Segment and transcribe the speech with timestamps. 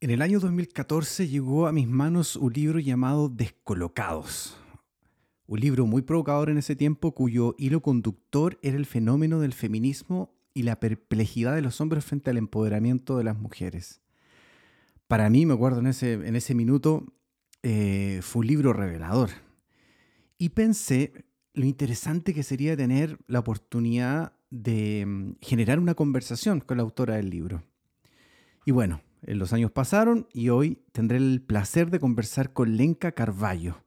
[0.00, 4.56] En el año 2014 llegó a mis manos un libro llamado Descolocados.
[5.48, 10.32] Un libro muy provocador en ese tiempo cuyo hilo conductor era el fenómeno del feminismo
[10.54, 14.00] y la perplejidad de los hombres frente al empoderamiento de las mujeres.
[15.08, 17.04] Para mí, me acuerdo en ese, en ese minuto,
[17.64, 19.30] eh, fue un libro revelador.
[20.38, 21.24] Y pensé
[21.54, 27.16] lo interesante que sería tener la oportunidad de mm, generar una conversación con la autora
[27.16, 27.64] del libro.
[28.64, 33.82] Y bueno, los años pasaron y hoy tendré el placer de conversar con Lenka Carballo,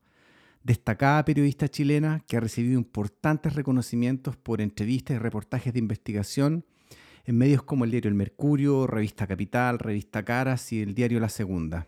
[0.63, 6.65] destacada periodista chilena que ha recibido importantes reconocimientos por entrevistas y reportajes de investigación
[7.25, 11.29] en medios como el diario El Mercurio, Revista Capital, Revista Caras y el diario La
[11.29, 11.87] Segunda.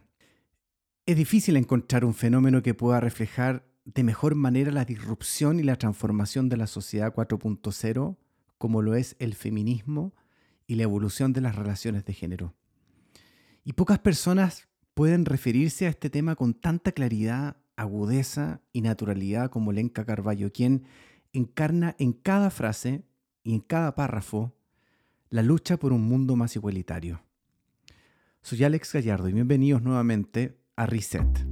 [1.05, 5.75] Es difícil encontrar un fenómeno que pueda reflejar de mejor manera la disrupción y la
[5.75, 8.15] transformación de la sociedad 4.0
[8.57, 10.13] como lo es el feminismo
[10.67, 12.55] y la evolución de las relaciones de género.
[13.65, 19.71] Y pocas personas pueden referirse a este tema con tanta claridad, agudeza y naturalidad como
[19.71, 20.83] Lenka Carballo, quien
[21.31, 23.03] encarna en cada frase
[23.41, 24.53] y en cada párrafo
[25.29, 27.23] la lucha por un mundo más igualitario.
[28.41, 31.47] Soy Alex Gallardo y bienvenidos nuevamente a Reset.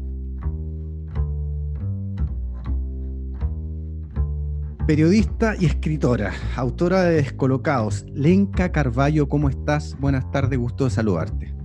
[4.86, 9.98] Periodista y escritora, autora de Descolocados, Lenka Carballo, ¿cómo estás?
[9.98, 11.61] Buenas tardes, gusto de saludarte.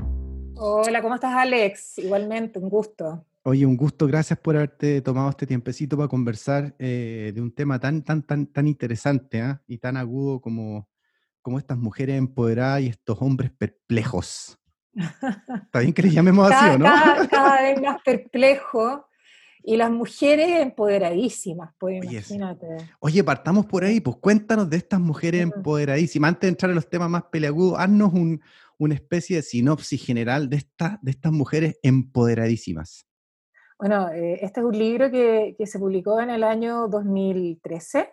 [0.58, 1.98] Hola, ¿cómo estás, Alex?
[1.98, 3.26] Igualmente, un gusto.
[3.42, 7.78] Oye, un gusto, gracias por haberte tomado este tiempecito para conversar eh, de un tema
[7.78, 9.62] tan, tan, tan, tan interesante ¿ah?
[9.66, 10.88] y tan agudo como,
[11.42, 14.58] como estas mujeres empoderadas y estos hombres perplejos.
[14.94, 16.86] Está bien que les llamemos así, ¿no?
[17.30, 19.06] Cada, vez más perplejo
[19.62, 22.66] y las mujeres empoderadísimas, pues imagínate.
[23.00, 26.28] Oye, partamos por ahí, pues cuéntanos de estas mujeres empoderadísimas.
[26.28, 28.40] Antes de entrar en los temas más peleagudos, haznos un,
[28.78, 33.06] una especie de sinopsis general de, esta, de estas mujeres empoderadísimas.
[33.78, 38.10] Bueno, eh, este es un libro que, que, se publicó en el año 2013,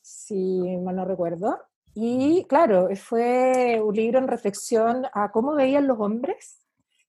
[0.00, 1.58] si mal no recuerdo.
[1.94, 6.66] Y claro, fue un libro en reflexión a cómo veían los hombres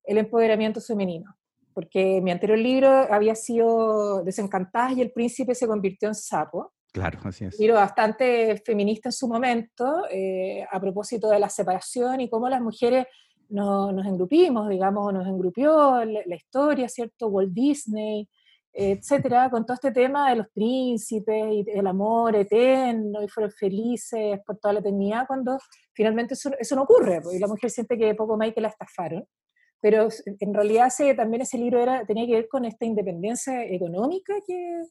[0.07, 1.35] el empoderamiento femenino.
[1.73, 6.73] Porque mi anterior libro había sido Desencantadas y el príncipe se convirtió en sapo.
[6.97, 7.59] Claro, así es.
[7.59, 12.59] Libro bastante feminista en su momento, eh, a propósito de la separación y cómo las
[12.59, 13.05] mujeres
[13.49, 17.27] nos engrupimos, digamos, nos engrupió la, historia, ¿cierto?
[17.27, 18.27] Walt Disney,
[18.73, 24.39] etcétera, con todo este tema de los príncipes y el amor eterno y fueron felices
[24.43, 25.59] por toda la eternidad, cuando
[25.93, 29.23] finalmente eso, no ocurre, porque la mujer siente que poco más que la estafaron.
[29.79, 34.81] Pero en realidad también ese libro era, tenía que ver con esta independencia económica que,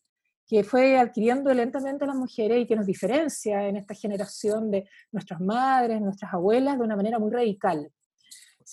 [0.46, 5.40] que fue adquiriendo lentamente las mujeres y que nos diferencia en esta generación de nuestras
[5.40, 7.90] madres, nuestras abuelas, de una manera muy radical.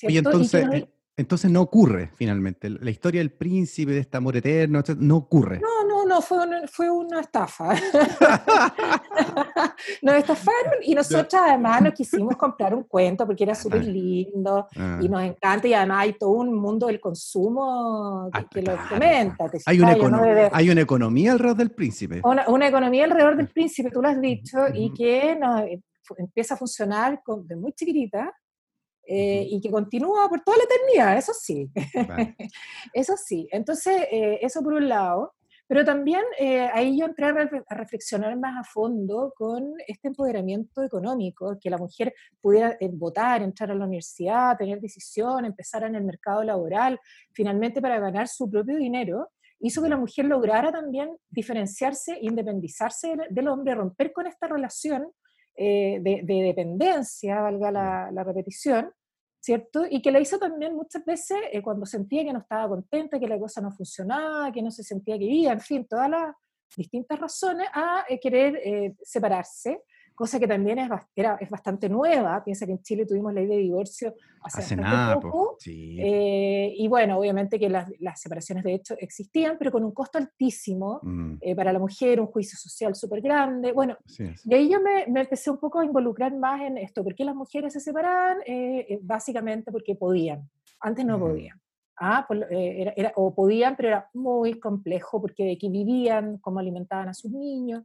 [0.02, 2.70] Y entonces, eh, entonces no ocurre finalmente.
[2.70, 5.60] La historia del príncipe, de este amor eterno, no ocurre.
[5.60, 7.76] No, no, no, fue una, fue una estafa.
[10.02, 15.00] nos estafaron y nosotros además nos quisimos comprar un cuento porque era súper lindo ah.
[15.02, 19.52] y nos encanta y además hay todo un mundo del consumo que, lo comenta.
[19.66, 19.96] Hay una,
[20.52, 22.22] hay una economía alrededor del príncipe.
[22.24, 25.80] Una, economía alrededor del príncipe, tú lo has dicho, y que nos, eh,
[26.18, 28.34] empieza a funcionar de muy chiquitita
[29.06, 31.70] eh, y que continúa por toda la eternidad, eso sí.
[32.94, 33.48] eso sí.
[33.52, 35.34] Entonces, eh, eso por un lado.
[35.66, 41.58] Pero también eh, ahí yo entré a, reflexionar más a fondo con este empoderamiento económico,
[41.60, 46.44] que la mujer pudiera votar, entrar a la universidad, tener decisión, empezar en el mercado
[46.44, 47.00] laboral,
[47.32, 53.48] finalmente para ganar su propio dinero, hizo que la mujer lograra también diferenciarse, independizarse del
[53.48, 55.08] hombre, romper con esta relación
[55.56, 58.92] eh, de, dependencia, valga la, repetición,
[59.40, 59.86] ¿cierto?
[59.90, 63.28] Y que la hizo también muchas veces eh, cuando sentía que no estaba contenta, que
[63.28, 66.36] la cosa no funcionaba, que no se sentía querida, en fin, todas las
[66.76, 72.44] distintas razones a eh, querer separarse cosa que también es, era, es bastante nueva.
[72.44, 75.58] Piensa que en Chile tuvimos ley de divorcio hace, hace nada, poco.
[75.66, 80.18] Eh, y bueno, obviamente que las, las, separaciones de hecho existían, pero con un costo
[80.18, 81.36] altísimo mm.
[81.42, 83.72] eh, para la mujer, un juicio social súper grande.
[83.72, 83.98] Bueno,
[84.46, 87.04] y ahí yo me, me, empecé un poco a involucrar más en esto.
[87.04, 88.38] ¿Por qué las mujeres se separaban?
[88.46, 90.50] Eh, básicamente porque podían.
[90.80, 91.60] Antes no podían.
[92.00, 97.08] Ah, era, era, o podían, pero era muy complejo porque de aquí vivían, cómo alimentaban
[97.08, 97.84] a sus niños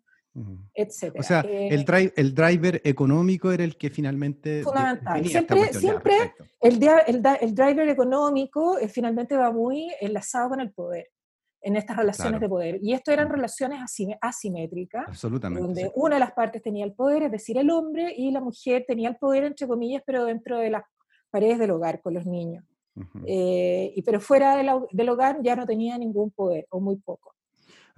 [0.74, 1.20] etcétera.
[1.20, 4.62] O sea, eh, el, drive, el driver económico era el que finalmente...
[4.62, 5.24] Fundamental.
[5.26, 11.08] Siempre, siempre el, el, el, driver económico eh, finalmente va muy enlazado con el poder
[11.60, 12.78] en estas relaciones de poder.
[12.82, 13.80] Y esto eran relaciones
[14.20, 18.30] asimétricas, Absolutamente, donde una de las partes tenía el poder, es decir, el hombre, y
[18.30, 20.84] la mujer tenía el poder, entre comillas, pero dentro de las
[21.30, 22.64] paredes del hogar con los niños.
[23.26, 27.34] eh, y, pero fuera del, hogar ya no tenía ningún poder, o muy poco.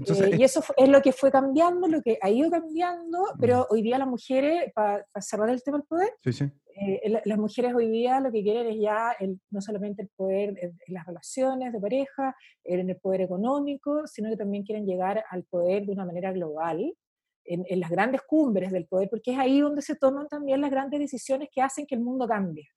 [0.06, 3.82] Eh, y eso es lo que fue cambiando, lo que ha ido cambiando, pero hoy
[3.82, 8.31] día las mujeres, para cerrar el tema del poder, eh, las mujeres hoy día lo
[8.32, 9.14] que quieren es ya
[9.50, 14.37] no solamente el poder en, las relaciones de pareja, en el poder económico, sino que
[14.37, 16.94] también quieren llegar al poder de una manera global,
[17.44, 20.70] en, en, las grandes cumbres del poder, porque es ahí donde se toman también las
[20.70, 22.69] grandes decisiones que hacen que el mundo cambie.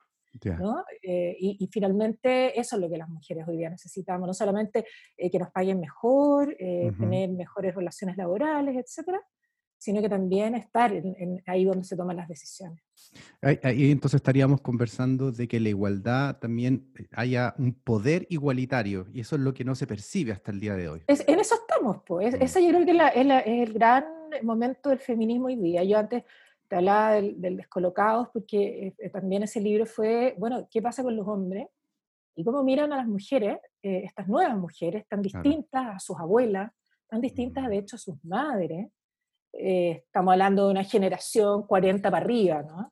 [0.59, 0.83] ¿No?
[1.01, 4.85] Eh, y, finalmente eso es lo que las mujeres hoy día necesitamos, no solamente
[5.18, 9.21] eh, que nos paguen mejor, eh, tener mejores relaciones laborales, etcétera,
[9.77, 10.94] sino que también estar
[11.45, 12.81] ahí donde se toman las decisiones.
[13.41, 19.35] Ahí, entonces estaríamos conversando de que la igualdad también haya un poder igualitario, y eso
[19.35, 21.01] es lo que no se percibe hasta el día de hoy.
[21.07, 22.33] en eso estamos, pues.
[22.33, 22.41] Mm.
[22.41, 24.06] Ese yo creo que es, es, el gran
[24.41, 25.83] momento del feminismo hoy día.
[25.83, 26.24] Yo antes
[26.74, 31.28] te hablaba del, descolocados, porque eh, también ese libro fue, bueno, ¿qué pasa con los
[31.28, 31.68] hombres?
[32.36, 36.72] Y cómo miran a las mujeres, eh, estas nuevas mujeres, tan distintas a sus abuelas,
[37.08, 38.88] tan distintas de hecho a sus madres.
[39.54, 42.92] Eh, estamos hablando de una generación 40 para arriba, ¿no?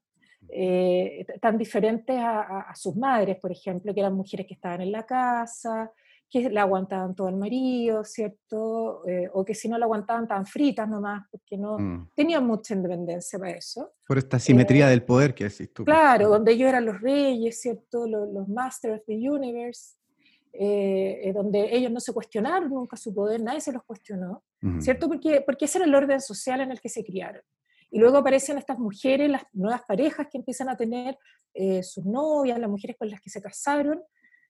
[1.40, 5.06] tan diferentes a, a, sus madres, por ejemplo, que eran mujeres que estaban en la
[5.06, 5.92] casa,
[6.32, 9.06] que la aguantaban todo el marido, ¿cierto?
[9.06, 12.12] Eh, o que si no la aguantaban tan fritas nomás, porque no mm.
[12.16, 13.92] tenían mucha independencia para eso.
[14.08, 15.84] Por esta simetría eh, del poder que decís tú.
[15.84, 18.08] Claro, donde ellos eran los reyes, ¿cierto?
[18.08, 19.98] Los, los Masters of the Universe,
[20.54, 24.42] eh, donde ellos no se cuestionaron nunca su poder, nadie se los cuestionó,
[24.80, 25.10] ¿cierto?
[25.10, 27.42] Porque, porque ese era el orden social en el que se criaron.
[27.90, 31.18] Y luego aparecen estas mujeres, las nuevas parejas que empiezan a tener
[31.84, 34.02] sus novias, las mujeres con las que se casaron,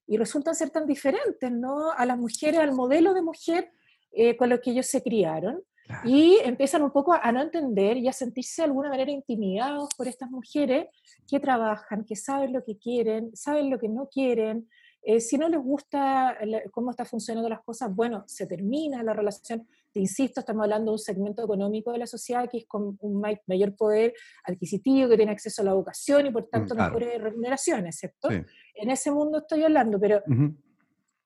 [0.08, 1.92] y resultan ser tan diferentes, ¿no?
[1.92, 3.72] A las mujeres, al modelo de mujer
[4.12, 5.62] eh, con lo que ellos se criaron.
[6.06, 10.08] Y empiezan un poco a no entender y a sentirse de alguna manera intimidados por
[10.08, 10.88] estas mujeres
[11.28, 14.70] que trabajan, que saben lo que quieren, saben lo que no quieren.
[15.02, 16.38] Eh, si no les gusta
[16.72, 19.68] cómo está funcionando las cosas, bueno, se termina la relación.
[19.94, 23.22] Te insisto, estamos hablando de un segmento económico de la sociedad que es con un
[23.46, 24.14] mayor poder
[24.46, 28.30] adquisitivo, que tiene acceso a la educación y por mm, tanto mejores remuneraciones, ¿cierto?
[28.30, 30.22] En ese mundo estoy hablando, pero,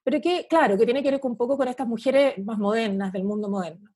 [0.03, 3.23] pero que, claro, que tiene que ver un poco con estas mujeres más modernas del
[3.23, 3.89] mundo moderno.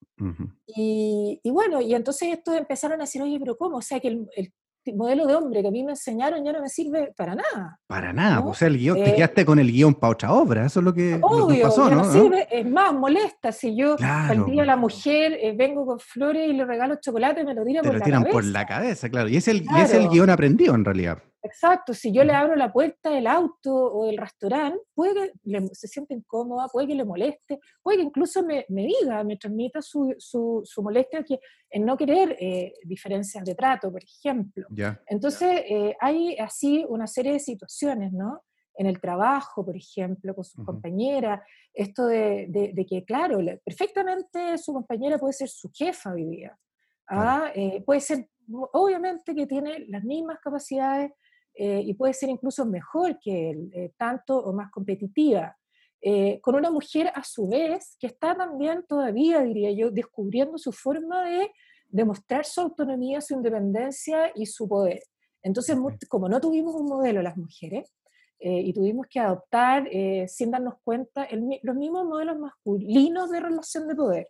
[0.67, 3.77] y, y, bueno, y entonces estos empezaron a decir, oye, pero ¿cómo?
[3.77, 4.53] O sea, que el, el
[4.93, 7.79] modelo de hombre que a mí me enseñaron ya no me sirve para nada.
[7.87, 10.65] Para nada, o sea, el guion, te eh, quedaste con el guion para otra obra,
[10.65, 12.03] eso es lo que, obvio, pasó, ¿no?
[12.11, 16.53] sirve, es más, molesta, si yo al día la mujer eh, vengo con flores y
[16.53, 18.31] le regalo chocolate, me lo tiran por la cabeza.
[18.31, 21.19] por la cabeza, claro, y es el, y es el guion aprendido en realidad.
[21.41, 25.87] Exacto, si yo le abro la puerta del auto o del restaurante, puede que se
[25.87, 30.81] siente incómoda, puede que le moleste, puede que incluso me, diga, me transmita su, su,
[30.83, 31.39] molestia que,
[31.69, 34.67] en no querer eh, diferencias de trato, por ejemplo.
[35.07, 38.43] Entonces, eh, hay así una serie de situaciones, ¿no?
[38.75, 41.41] En el trabajo, por ejemplo, con sus compañeras,
[41.73, 46.57] esto de, que, claro, perfectamente su compañera puede ser su jefa hoy día.
[47.07, 47.51] ¿ah?
[47.55, 48.29] Eh, puede ser,
[48.73, 51.11] obviamente, que tiene las mismas capacidades
[51.61, 55.57] eh, y puede ser incluso mejor que él, eh, tanto o más competitiva.
[56.01, 60.71] Eh, con una mujer a su vez que está también todavía, diría yo, descubriendo su
[60.71, 61.51] forma de
[61.89, 65.03] demostrar su autonomía, su independencia y su poder.
[65.43, 65.77] Entonces,
[66.07, 67.93] como no tuvimos un modelo las mujeres,
[68.41, 69.89] y tuvimos que adoptar,
[70.27, 71.27] sin darnos cuenta,
[71.61, 74.29] los mismos modelos masculinos de relación de poder.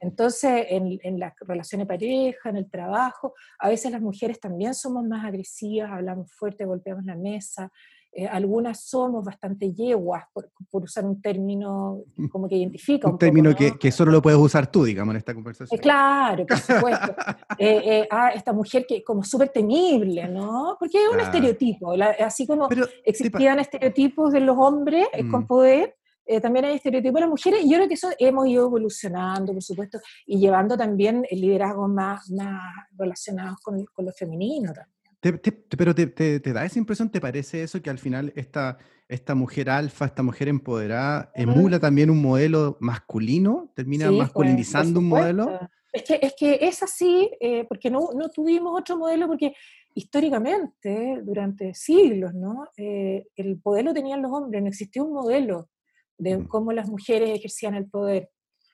[0.00, 4.74] Entonces, en, en las relaciones de pareja, en el trabajo, a veces las mujeres también
[4.74, 7.70] somos más agresivas, hablamos fuerte, golpeamos la mesa.
[8.10, 10.50] Eh, algunas somos bastante yeguas, por,
[10.82, 12.28] usar un término mm.
[12.28, 13.06] como que identifica.
[13.08, 15.78] Un, término que, que, solo lo puedes usar tú, digamos, en esta conversación.
[15.78, 17.14] Eh, claro, por supuesto.
[17.60, 20.76] Eh, ah, esta mujer que como súper temible, ¿no?
[20.78, 22.68] Porque es un estereotipo, así como
[23.04, 25.46] existían estereotipos de los hombres con mm.
[25.46, 25.97] poder,
[26.28, 29.54] eh, también hay estereotipos de las mujeres, y yo creo que eso hemos ido evolucionando,
[29.54, 32.60] por supuesto, y llevando también el liderazgo más, más
[32.98, 35.56] relacionados con, con lo femenino también.
[35.78, 38.76] pero te, te, da esa impresión, ¿te parece eso que al final esta,
[39.08, 43.72] esta mujer alfa, esta mujer empoderada, emula también un modelo masculino?
[43.74, 45.58] ¿Termina pues, masculinizando un modelo?
[45.90, 49.54] Es que, es que es así, eh, porque no, no, tuvimos otro modelo, porque
[49.94, 52.66] históricamente, durante siglos, ¿no?
[52.76, 55.70] Eh, el modelo tenían los hombres, no existía un modelo
[56.18, 56.48] de mm.
[56.48, 58.30] cómo las mujeres ejercían el poder.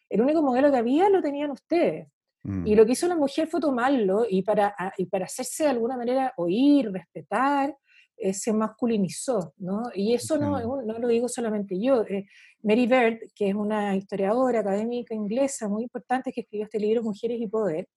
[0.08, 2.08] El único modelo que había lo tenían ustedes.
[2.44, 2.76] Y mm.
[2.76, 6.32] lo que hizo la mujer fue tomarlo y para, y para hacerse de alguna manera
[6.36, 7.74] oír, respetar,
[8.16, 9.82] eh, se masculinizó, ¿no?
[9.94, 12.02] Y eso no, no lo digo solamente yo.
[12.02, 12.26] Eh,
[12.62, 17.40] Mary Bird, que es una historiadora académica inglesa muy importante que escribió este libro Mujeres
[17.40, 17.88] y Poder,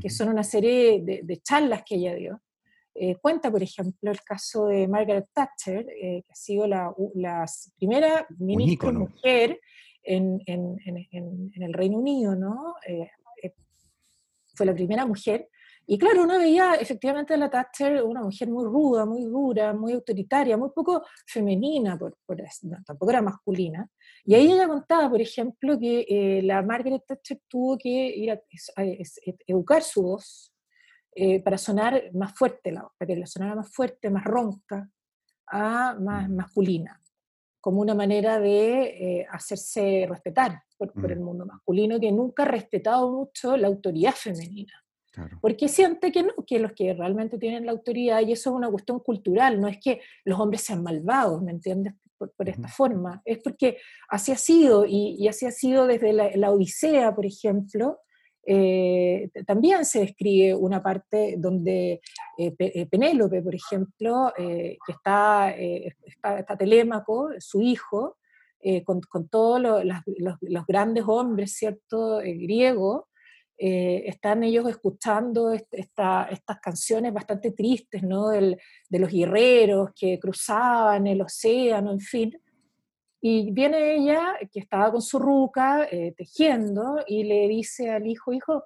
[0.00, 2.40] que son una serie de, de charlas que ella dio,
[2.94, 6.92] eh, cuenta, por ejemplo, el caso de Margaret Thatcher, que ha sido la,
[7.78, 9.60] primera ministra mujer
[10.02, 10.76] en, en,
[11.12, 12.74] en, el Reino Unido, ¿no?
[14.54, 15.48] fue la primera mujer
[15.92, 19.92] y claro, uno veía efectivamente a la Thatcher una mujer muy ruda, muy dura, muy
[19.92, 22.16] autoritaria, muy poco femenina, por,
[22.86, 23.88] tampoco era masculina.
[24.24, 28.40] Y ahí ella contaba, por ejemplo, que eh, la Margaret Thatcher tuvo que ir a,
[29.48, 30.52] educar su voz
[31.14, 34.88] eh, para sonar más fuerte, para que la sonara más fuerte, más ronca,
[35.46, 36.34] a más mm.
[36.34, 37.02] masculina,
[37.60, 41.12] como una manera de eh, hacerse respetar por, por, mm.
[41.12, 44.72] el mundo masculino, que nunca ha respetado mucho la autoridad femenina.
[45.40, 48.70] Porque siente que no, que los que realmente tienen la autoridad, y eso es una
[48.70, 51.94] cuestión cultural, no es que los hombres sean malvados, ¿me entiendes?
[52.16, 53.78] Por, esta forma, es porque
[54.10, 58.00] así ha sido, y, así ha sido desde la, Odisea, por ejemplo,
[58.44, 62.00] eh, también se describe una parte donde
[62.38, 68.16] eh, eh, Penélope, por ejemplo, que está, está, Telémaco, su hijo,
[68.84, 69.84] con, con, todos los,
[70.40, 73.04] los, grandes hombres, ¿cierto?, griegos,
[73.62, 78.28] eh, están ellos escuchando estas canciones bastante tristes, ¿no?
[78.30, 82.42] de los guerreros que cruzaban el océano, en fin.
[83.20, 88.32] Y viene ella, que estaba con su ruca, eh, tejiendo, y le dice al hijo,
[88.32, 88.64] hijo,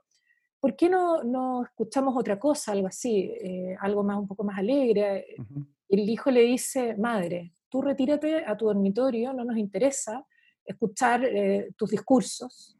[0.60, 4.58] ¿por qué no, no escuchamos otra cosa, algo así, eh, algo más, un poco más
[4.58, 5.26] alegre?
[5.88, 10.24] Y el hijo le dice, madre, tú retírate a tu dormitorio, no nos interesa
[10.64, 11.28] escuchar
[11.76, 12.74] tus discursos,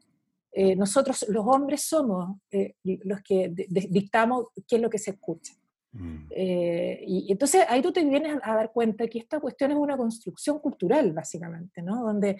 [0.57, 5.53] eh, nosotros los hombres somos eh, los que dictamos qué es lo que se escucha.
[5.95, 6.27] Mm.
[6.29, 9.97] Eh, y entonces ahí tú te vienes a dar cuenta que esta cuestión es una
[9.97, 12.03] construcción cultural, básicamente, ¿no?
[12.03, 12.37] Donde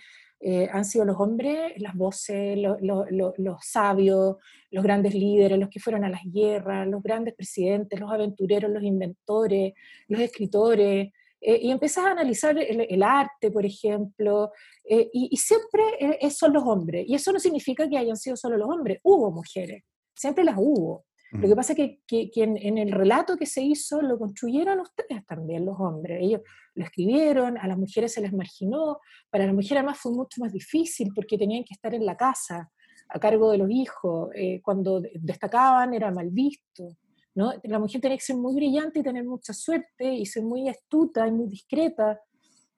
[0.71, 4.35] han sido los hombres, las voces, los sabios,
[4.69, 8.83] los grandes líderes, los que fueron a las guerras, los grandes presidentes, los aventureros, los
[8.83, 9.73] inventores,
[10.07, 11.09] los escritores,
[11.47, 14.51] eh, y empiezas a analizar el, arte, por ejemplo,
[14.83, 17.05] eh, y, siempre eh, son los hombres.
[17.07, 19.83] Y eso no significa que hayan sido solo los hombres, hubo mujeres,
[20.15, 21.05] siempre las hubo.
[21.31, 21.77] Lo que pasa es
[22.07, 26.19] que, que, en, el relato que se hizo lo construyeron ustedes también, los hombres.
[26.21, 26.41] Ellos
[26.75, 30.53] lo escribieron, a las mujeres se les marginó, para las mujeres además fue mucho más
[30.53, 32.71] difícil porque tenían que estar en la casa
[33.09, 34.29] a cargo de los hijos.
[34.63, 36.95] cuando destacaban era mal visto.
[37.35, 41.27] La mujer tiene que ser muy brillante y tener mucha suerte y ser muy astuta
[41.27, 42.21] y muy discreta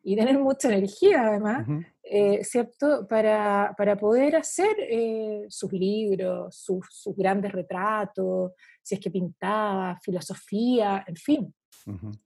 [0.04, 1.68] y tener mucha energía además,
[2.10, 3.08] eh, ¿cierto?
[3.08, 10.00] Para, para, poder hacer eh, sus libros, sus, sus, grandes retratos, si es que pintaba,
[10.02, 11.54] filosofía, en fin.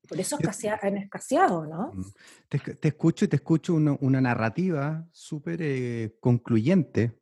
[0.08, 0.38] Por eso
[0.82, 1.92] han escaseado, ¿no?
[2.50, 7.22] Te, te, escucho y te escucho una, una narrativa súper eh, concluyente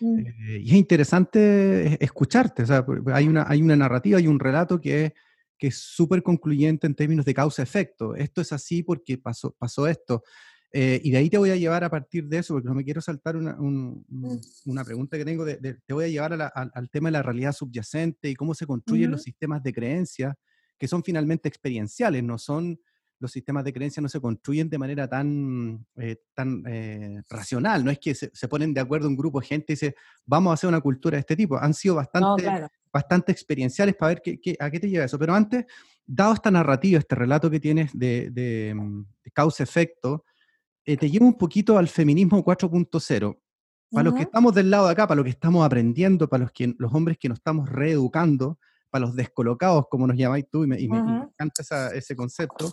[0.00, 0.18] Mm.
[0.20, 4.80] Eh, y es interesante escucharte, o sea, hay una, hay una narrativa, hay un relato
[4.80, 5.12] que es
[5.58, 8.16] que es súper concluyente en términos de causa-efecto.
[8.16, 10.24] Esto es así porque pasó, pasó esto.
[10.72, 12.84] Eh, y de ahí te voy a llevar a partir de eso, porque no me
[12.84, 14.04] quiero saltar una, mm.
[14.66, 18.30] una pregunta que tengo, de, te voy a llevar al tema de la realidad subyacente
[18.30, 20.34] y cómo se construyen los sistemas de creencia,
[20.78, 22.78] que son finalmente experienciales, no son
[23.22, 27.84] los sistemas de creencia no se construyen de manera tan, eh, tan eh, racional.
[27.84, 29.94] No es que se, ponen de acuerdo un grupo de gente y dice,
[30.26, 31.56] vamos a hacer una cultura de este tipo.
[31.56, 35.20] Han sido bastante, bastante experienciales para ver qué, a qué te lleva eso.
[35.20, 35.64] Pero antes,
[36.04, 40.24] dado esta narrativa, este relato que tienes de, de, mm, causa-efecto,
[40.84, 43.38] eh, te llevo un poquito al feminismo 4.0.
[43.90, 46.52] Para los que estamos del lado de acá, para los que estamos aprendiendo, para los,
[46.52, 48.58] que, los hombres que nos estamos reeducando,
[48.88, 52.72] para los descolocados, como nos llamáis tú, y me, encanta ese concepto,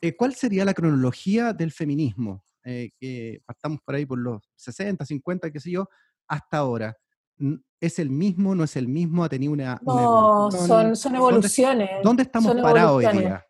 [0.00, 2.44] eh, ¿cuál sería la cronología del feminismo?
[2.62, 5.88] Eh, que partamos por ahí por los 60, 50, qué sé yo,
[6.28, 6.96] hasta ahora.
[7.80, 8.54] ¿Es el mismo?
[8.54, 9.24] ¿No es el mismo?
[9.24, 9.80] ¿Ha tenido una...
[9.82, 11.88] No, son, son, evoluciones.
[12.04, 13.44] ¿Dónde, estamos parados hoy día?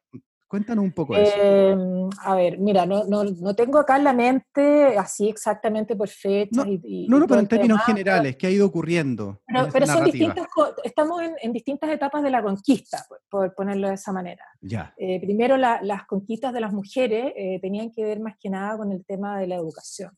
[0.51, 1.33] Cuéntanos un poco eso.
[1.41, 6.09] Em, a ver, mira, no, no, no, tengo acá en la mente así exactamente por
[6.09, 9.41] fechas no, y, No, no, pero en términos generales, ¿qué ha ido ocurriendo?
[9.73, 10.49] Pero, son distintas,
[10.83, 14.45] estamos en, distintas etapas de la conquista, por, ponerlo de esa manera.
[14.61, 14.93] Ya.
[14.99, 18.91] Eh, primero, las conquistas de las mujeres eh, tenían que ver más que nada con
[18.91, 20.11] el tema de la educación.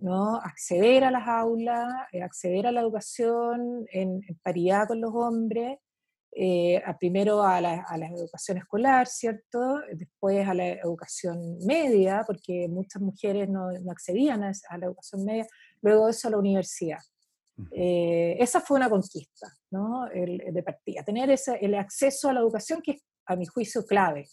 [0.00, 0.36] ¿no?
[0.36, 5.78] acceder a las aulas, eh, acceder a la educación en, en paridad con los hombres,
[6.32, 7.84] eh, primero a la,
[8.14, 9.80] educación escolar, ¿cierto?
[9.92, 15.46] Después a la educación media, porque muchas mujeres no, accedían a, la educación media,
[15.82, 17.00] luego eso a la universidad.
[17.72, 20.06] Eh, esa fue una conquista, ¿no?
[20.06, 24.26] de partida, tener ese, el acceso a la educación que es, a mi juicio, clave.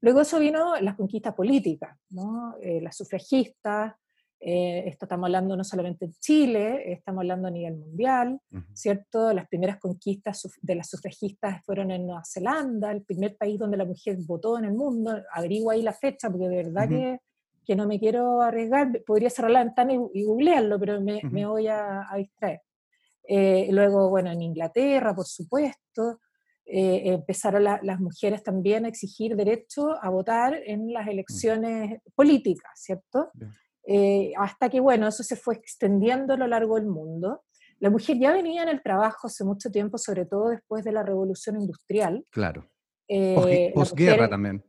[0.00, 2.54] Luego eso vino las conquistas políticas, ¿no?
[2.60, 3.94] Eh, las sufragistas,
[4.38, 8.38] Eh, esto estamos hablando no solamente en Chile, estamos hablando a nivel mundial,
[8.74, 9.32] ¿cierto?
[9.32, 13.86] Las primeras conquistas de las sufragistas fueron en Nueva Zelanda, el primer país donde la
[13.86, 15.18] mujer votó en el mundo.
[15.32, 17.18] Averigua ahí la fecha, porque de verdad que,
[17.64, 19.02] que, no me quiero arriesgar.
[19.06, 22.60] Podría cerrar la ventana y, googlearlo, pero me, me voy a, distraer.
[23.26, 26.20] Eh, luego, bueno, en Inglaterra, por supuesto.
[26.68, 31.10] Eh, empezaron las mujeres también a exigir derecho a votar en las mm.
[31.10, 33.30] elecciones políticas, ¿cierto?
[33.86, 37.44] Eh, hasta que, bueno, eso se fue extendiendo a lo largo del mundo.
[37.78, 41.02] La mujer ya venía en el trabajo hace mucho tiempo, sobre todo después de la
[41.02, 42.26] revolución industrial.
[42.30, 42.68] Claro.
[43.08, 44.64] Eh, posguerra también.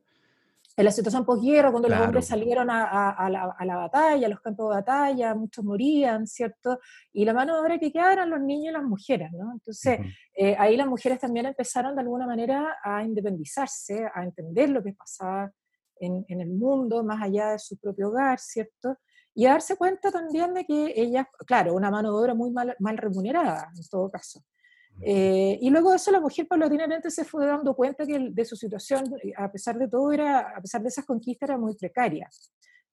[0.76, 4.76] En la situación posguerra, cuando los hombres salieron a, la, batalla, a los campos de
[4.76, 6.80] batalla, muchos morían, ¿cierto?
[7.12, 9.54] Y la mano de obra que quedaba eran los niños y las mujeres, ¿no?
[9.54, 10.00] Entonces,
[10.36, 14.94] eh, ahí las mujeres también empezaron de alguna manera a independizarse, a entender lo que
[14.94, 15.52] pasaba
[16.00, 18.98] en, en, el mundo, más allá de su propio hogar, ¿cierto?
[19.38, 22.98] Y darse cuenta también de que ella, claro, una mano de obra muy mal, mal
[22.98, 24.44] remunerada en todo caso.
[25.00, 28.56] Eh, y luego de eso la mujer paulatinamente se fue dando cuenta que de su
[28.56, 29.04] situación,
[29.38, 32.28] a pesar de todo, era, a pesar de esas conquistas, era muy precaria.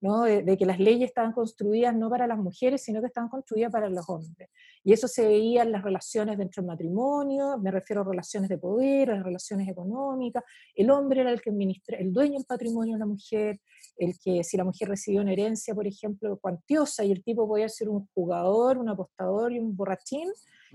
[0.05, 3.89] De, que las leyes estaban construidas no para las mujeres, sino que estaban construidas para
[3.89, 4.51] los hombres.
[4.83, 8.59] Y eso se veía en las relaciones dentro del matrimonio, me refiero a relaciones de
[8.59, 10.45] poder, a las relaciones económicas.
[10.75, 13.63] El hombre era el que administra, el dueño del patrimonio de la mujer,
[13.97, 17.71] el que si la mujer recibía una herencia, por ejemplo, cuantiosa, y el tipo podía
[17.71, 20.29] ser un jugador, un apostador y un borrachín,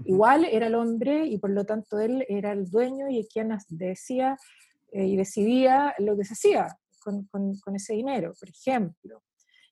[0.05, 4.37] igual era el hombre y por lo tanto él era el dueño y quien decía
[4.91, 9.23] eh, y decidía lo que se hacía con, con, ese dinero, por ejemplo.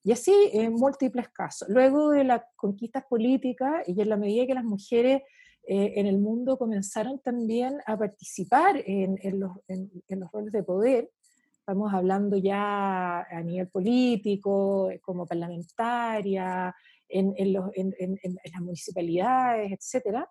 [0.04, 1.68] Y así en múltiples casos.
[1.70, 5.22] Luego de las conquistas políticas y en la medida que las mujeres
[5.64, 10.64] eh, en el mundo comenzaron también a participar en, en, los, en, los, roles de
[10.64, 11.12] poder,
[11.52, 16.74] estamos hablando ya a nivel político, como parlamentaria,
[17.10, 20.30] en, los, las municipalidades, etcétera,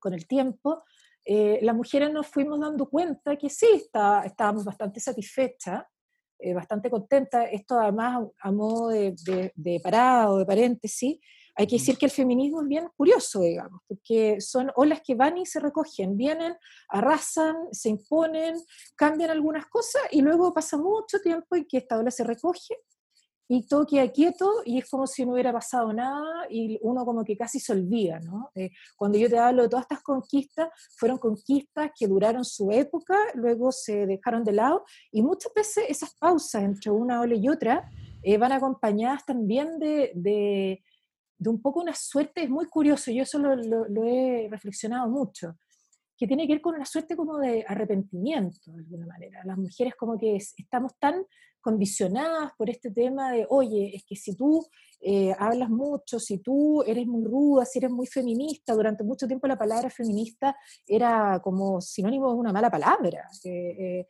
[0.00, 0.82] con el tiempo,
[1.24, 5.84] eh, las mujeres nos fuimos dando cuenta que sí, está, estábamos bastante satisfechas
[6.40, 7.44] eh, bastante contenta.
[7.44, 11.18] Esto además, a modo de, de, de parada o de paréntesis,
[11.56, 15.36] hay que decir que el feminismo es bien curioso, digamos, porque son olas que van
[15.36, 16.54] y se recogen, vienen,
[16.88, 18.54] arrasan, se imponen,
[18.96, 22.76] cambian algunas cosas y luego pasa mucho tiempo en que esta ola se recoge
[23.52, 27.24] y todo queda quieto y es como si no hubiera pasado nada y uno como
[27.24, 28.52] que casi se olvida, ¿no?
[28.54, 33.16] Eh, cuando yo te hablo de todas estas conquistas, fueron conquistas que duraron su época,
[33.34, 37.90] luego se dejaron de lado y muchas veces esas pausas entre una ola y otra
[38.22, 40.84] eh, van acompañadas también de, de,
[41.36, 45.56] de, un poco una suerte, es muy curioso, yo eso lo, lo he reflexionado mucho
[46.16, 49.42] que tiene que ver con una suerte como de arrepentimiento, de alguna manera.
[49.42, 51.24] Las mujeres como que estamos tan
[51.60, 54.66] condicionadas por este tema de, oye, es que si tú
[55.00, 59.46] eh, hablas mucho, si tú eres muy ruda, si eres muy feminista, durante mucho tiempo
[59.46, 64.06] la palabra feminista era como sinónimo de una mala palabra, eh, eh,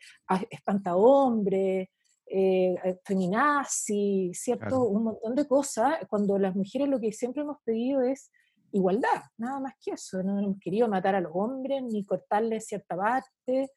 [0.51, 1.91] espanta hombre,
[2.33, 4.85] eh, feminazi, ¿cierto?
[4.85, 8.31] Un montón de cosas, cuando las mujeres lo que siempre hemos pedido es
[8.71, 10.23] igualdad, nada más que eso.
[10.23, 13.73] No hemos querido matar a los hombres, ni cortarles cierta parte,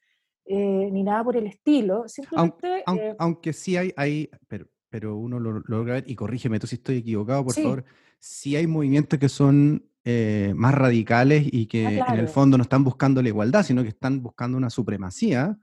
[0.46, 2.06] eh, ni nada por el estilo.
[2.06, 6.66] Simplemente, eh, aunque, sí hay, hay pero, pero uno lo, logra ver, y corrígeme tú
[6.66, 7.84] si estoy equivocado, por favor,
[8.18, 12.62] sí hay movimientos que son eh, más radicales y que ah, en el fondo no
[12.62, 15.58] están buscando la igualdad, sino que están buscando una supremacía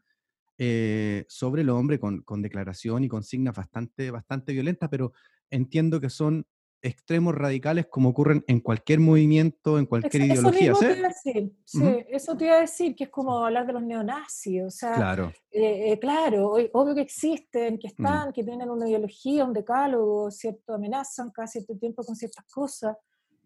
[1.27, 5.11] sobre el hombre con, con, declaración y consignas bastante, bastante violentas, pero
[5.49, 6.45] entiendo que son
[6.81, 10.71] extremos radicales como ocurren en cualquier movimiento, en cualquier ideología.
[10.71, 13.67] Eso te iba a decir, sí, eso te iba a decir, que es como hablar
[13.67, 17.91] de los neonazis, o sea, claro, eh, eh, claro obvio que existen, que mm.
[17.91, 22.95] están, que tienen una ideología, un decálogo, cierto, amenazan cada cierto tiempo con ciertas cosas,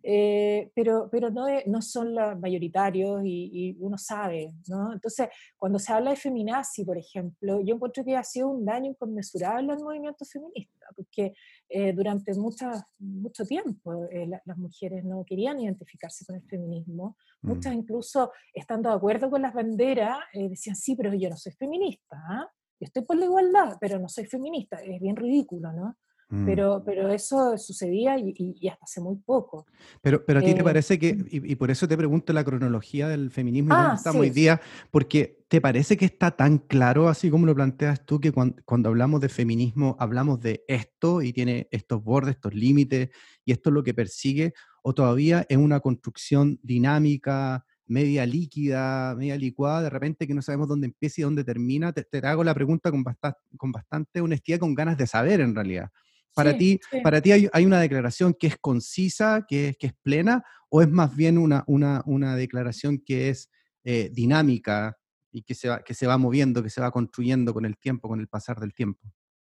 [0.08, 4.94] eh, pero, pero no, no son los mayoritarios y, uno sabe, ¿no?
[4.94, 8.92] Entonces, cuando se habla de feminazi, por ejemplo, yo encuentro que ha sido un daño
[8.92, 11.34] inconmensurable al movimiento feminista, porque
[11.68, 12.68] eh, durante mucho,
[13.00, 17.80] mucho tiempo eh, las mujeres no querían identificarse con el feminismo, muchas mm.
[17.80, 22.48] incluso estando de acuerdo con las banderas, decían, sí, pero yo no soy feminista, ¿ah?
[22.80, 25.98] yo estoy por la igualdad, pero no soy feminista, es bien ridículo, ¿no?
[26.30, 26.46] Mm.
[26.46, 29.66] Pero, pero eso sucedía y, hasta hace muy poco.
[30.02, 31.28] Pero, pero a ti te eh, parece que, mm.
[31.32, 34.60] y, por eso te pregunto la cronología del feminismo ah, estamos hoy día,
[34.90, 38.90] porque ¿te parece que está tan claro, así como lo planteas tú, que cuando, cuando,
[38.90, 43.10] hablamos de feminismo hablamos de esto y tiene estos bordes, estos límites,
[43.46, 49.38] y esto es lo que persigue, o todavía es una construcción dinámica, media líquida, media
[49.38, 51.94] licuada, de repente que no sabemos dónde empieza y dónde termina?
[51.94, 55.54] Te, te hago la pregunta con bastante, con bastante honestidad, con ganas de saber en
[55.54, 55.92] realidad.
[56.36, 60.44] Para ti, para ti hay, una declaración que es concisa, que es, que es plena,
[60.70, 63.50] o es más bien una, una, una declaración que es
[63.84, 64.98] eh, dinámica
[65.32, 68.08] y que se, va, que se va moviendo, que se va construyendo con el tiempo,
[68.08, 69.02] con el pasar del tiempo?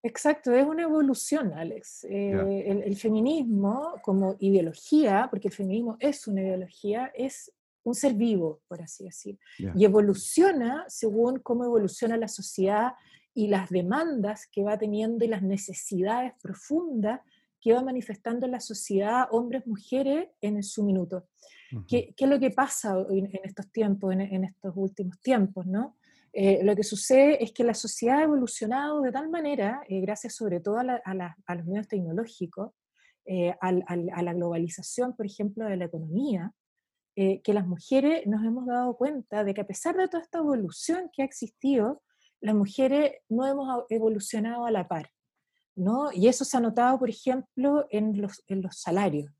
[0.03, 2.03] Exacto, es una evolución, Alex.
[2.03, 7.51] Eh, el, feminismo como ideología, porque el feminismo es una ideología, es
[7.83, 12.93] un ser vivo, por así decir, y evoluciona según cómo evoluciona la sociedad
[13.35, 17.19] y las demandas que va teniendo y las necesidades profundas
[17.59, 21.27] que va manifestando la sociedad, hombres, mujeres, en su minuto.
[21.87, 25.65] ¿Qué, es lo que pasa en, estos tiempos, en, estos últimos tiempos?
[25.65, 25.97] ¿no?
[26.31, 30.35] Eh, lo que sucede es que la sociedad ha evolucionado de tal manera, eh, gracias
[30.35, 32.71] sobre todo a, los medios tecnológicos,
[33.25, 36.53] eh, a, la globalización, por ejemplo, de la economía,
[37.15, 41.09] que las mujeres nos hemos dado cuenta de que a pesar de toda esta evolución
[41.13, 42.03] que ha existido,
[42.41, 45.09] las mujeres no hemos evolucionado a la par.
[45.75, 46.09] ¿no?
[46.13, 49.31] Y eso se ha notado, por ejemplo, en los, en los salarios.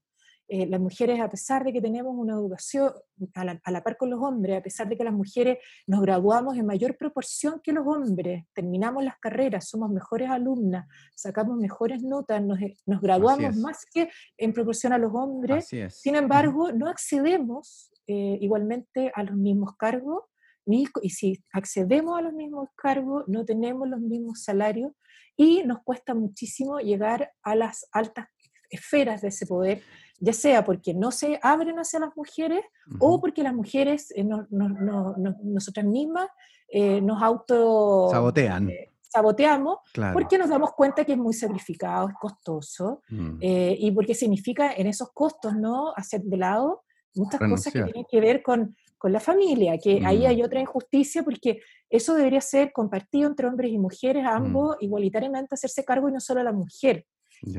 [0.48, 2.92] Eh, las mujeres, a pesar de que tenemos una educación
[3.34, 6.68] a la, par con los hombres, a pesar de que las mujeres nos graduamos en
[6.68, 12.62] mayor proporción que los hombres, terminamos las carreras, somos mejores alumnas, sacamos mejores notas, nos,
[12.62, 19.12] eh, graduamos más que en proporción a los hombres, sin embargo, no accedemos eh, igualmente
[19.16, 20.26] a los mismos cargos,
[20.66, 24.92] y si accedemos a los mismos cargos, no tenemos los mismos salarios
[25.38, 28.28] y nos cuesta muchísimo llegar a las altas
[28.70, 29.82] esferas de ese poder
[30.20, 32.64] ya sea porque no se abren hacia las mujeres
[33.00, 36.30] o porque las mujeres, eh, nosotras mismas,
[36.68, 38.10] eh, nos auto...
[38.12, 38.70] Sabotean.
[38.70, 39.78] Eh, saboteamos
[40.12, 43.38] porque nos damos cuenta que es muy sacrificado, es costoso mm.
[43.40, 46.84] y porque significa en esos costos no hacer de lado
[47.16, 50.26] muchas cosas que tienen que ver con, con la familia, que ahí mm.
[50.26, 54.84] hay otra injusticia porque eso debería ser compartido entre hombres y mujeres, ambos mm.
[54.84, 57.06] igualitariamente hacerse cargo y no solo la mujer.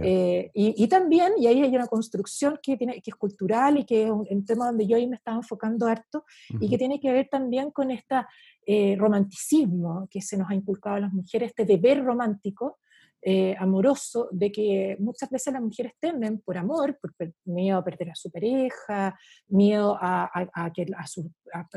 [0.02, 4.04] Eh, y, también, y ahí hay una construcción que, tiene, que es cultural y que
[4.04, 6.24] es un, tema donde yo ahí me estaba enfocando harto
[6.58, 8.16] y que tiene que ver también con este
[8.96, 12.78] romanticismo que se nos ha inculcado a las mujeres, este deber romántico,
[13.28, 17.12] eh, amoroso, de que muchas veces las mujeres temen por amor, por
[17.44, 20.70] miedo a perder a su pareja, miedo a, a,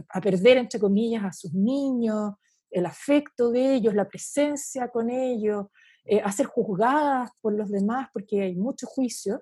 [0.09, 2.33] a perder, entre comillas, a sus niños,
[2.69, 5.65] el afecto de ellos, la presencia con ellos,
[6.05, 9.41] eh, a ser juzgadas por los demás, porque hay mucho juicio.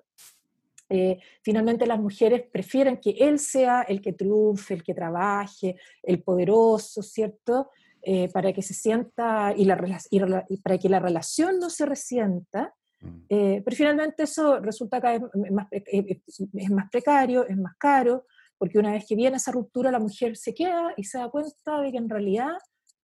[0.88, 6.22] Eh, finalmente las mujeres prefieren que él sea el que triunfe, el que trabaje, el
[6.22, 7.68] poderoso, ¿cierto?
[8.10, 9.76] Eh, para que se sienta y, la,
[10.48, 13.26] y, para que la relación no se resienta, mm.
[13.28, 18.24] pero finalmente eso resulta que más, es más precario, es más caro,
[18.56, 21.82] porque una vez que viene esa ruptura la mujer se queda y se da cuenta
[21.82, 22.56] de que en realidad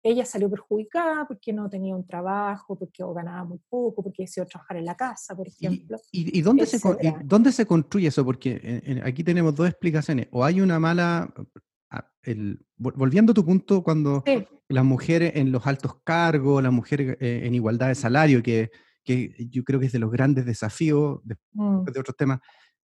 [0.04, 4.76] ella salió perjudicada porque no tenía un trabajo, porque ganaba muy poco, porque decidió trabajar
[4.76, 5.98] en la casa, por ejemplo.
[6.12, 6.78] ¿Y, y, dónde, se,
[7.24, 8.24] dónde se construye eso?
[8.24, 10.28] Porque aquí tenemos dos explicaciones.
[10.30, 11.34] O hay una mala...
[12.22, 14.22] El, volviendo a tu punto, cuando
[14.68, 18.70] las mujeres en los altos cargos, las mujeres eh, en igualdad de salario, que,
[19.04, 21.20] que, yo creo que es de los grandes desafíos,
[21.52, 21.84] mm.
[21.84, 22.40] de, otros temas,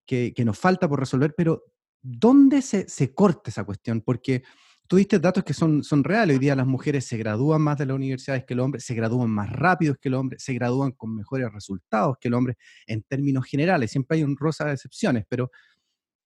[0.06, 1.62] que, que, nos falta por resolver, pero
[2.02, 4.00] ¿dónde se, se corta esa cuestión?
[4.00, 4.42] Porque
[4.88, 6.34] tú diste datos que son, son reales.
[6.36, 9.30] Hoy día las mujeres se gradúan más de las universidades que el hombre, se gradúan
[9.30, 13.46] más rápido que el hombre, se gradúan con mejores resultados que el hombre en términos
[13.46, 13.90] generales.
[13.90, 15.50] Siempre hay un rosa de excepciones, pero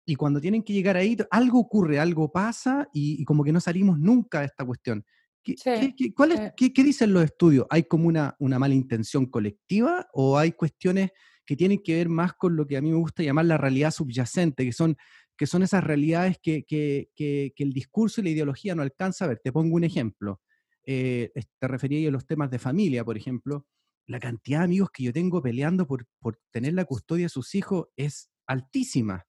[0.04, 3.98] y cuando tienen que llegar ahí, algo ocurre, algo pasa y, como que no salimos
[3.98, 5.04] nunca de esta cuestión.
[5.42, 7.66] ¿Qué, qué, dicen los estudios?
[7.70, 11.10] ¿Hay como una, una mala intención colectiva o hay cuestiones
[11.44, 13.90] que tienen que ver más con lo que a mí me gusta llamar la realidad
[13.90, 14.96] subyacente, que son
[15.36, 16.64] que son esas realidades que,
[17.56, 19.40] el discurso y la ideología no alcanza a ver.
[19.42, 20.40] Te pongo un ejemplo.
[20.84, 23.66] Eh, te refería a los temas de familia, por ejemplo.
[24.06, 26.06] La cantidad de amigos que yo tengo peleando por,
[26.52, 29.24] tener la custodia de sus hijos es altísima.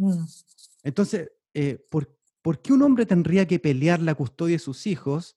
[0.00, 0.24] Mm.
[0.82, 5.36] Entonces, eh, ¿por, ¿por qué un hombre tendría que pelear la custodia de sus hijos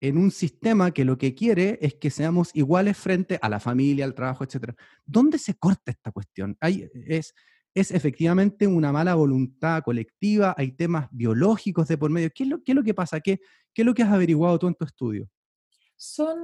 [0.00, 4.04] en un sistema que lo que quiere es que seamos iguales frente a la familia,
[4.04, 4.74] al trabajo, etcétera.
[5.06, 6.58] ¿Dónde se corta esta cuestión?
[6.60, 7.34] Es,
[7.72, 12.30] es efectivamente una mala voluntad colectiva, hay temas biológicos de por medio.
[12.34, 13.20] ¿Qué es lo, que pasa?
[13.20, 13.40] ¿Qué,
[13.72, 15.26] ¿Qué, es lo que has averiguado tú en tu estudio?
[15.96, 16.38] Son,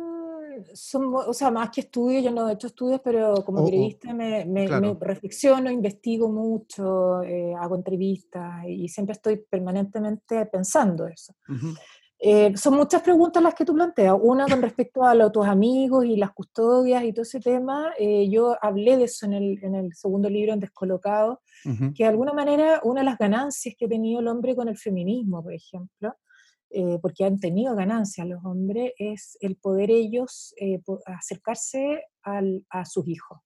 [0.74, 4.44] son o sea, más que estudios, yo no he hecho estudios, pero como periodista me,
[4.44, 4.66] me,
[5.00, 11.34] reflexiono, investigo mucho, eh, hago entrevistas y siempre estoy permanentemente pensando eso.
[12.22, 14.14] Eh, son muchas preguntas las que tú planteas.
[14.20, 17.92] Una con respecto a los, tus amigos y las custodias y todo ese tema.
[17.98, 21.40] Eh, yo hablé de eso en el, en el segundo libro, en Descolocado,
[21.94, 24.76] que de alguna manera una de las ganancias que ha tenido el hombre con el
[24.76, 26.14] feminismo, por ejemplo,
[26.70, 30.54] eh, porque han tenido ganancias los hombres, es el poder ellos
[31.06, 33.38] acercarse al, a sus hijos.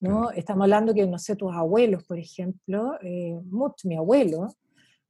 [0.00, 0.30] ¿no?
[0.30, 3.38] Estamos hablando que, no sé, tus abuelos, por ejemplo, eh,
[3.84, 4.48] mi abuelo,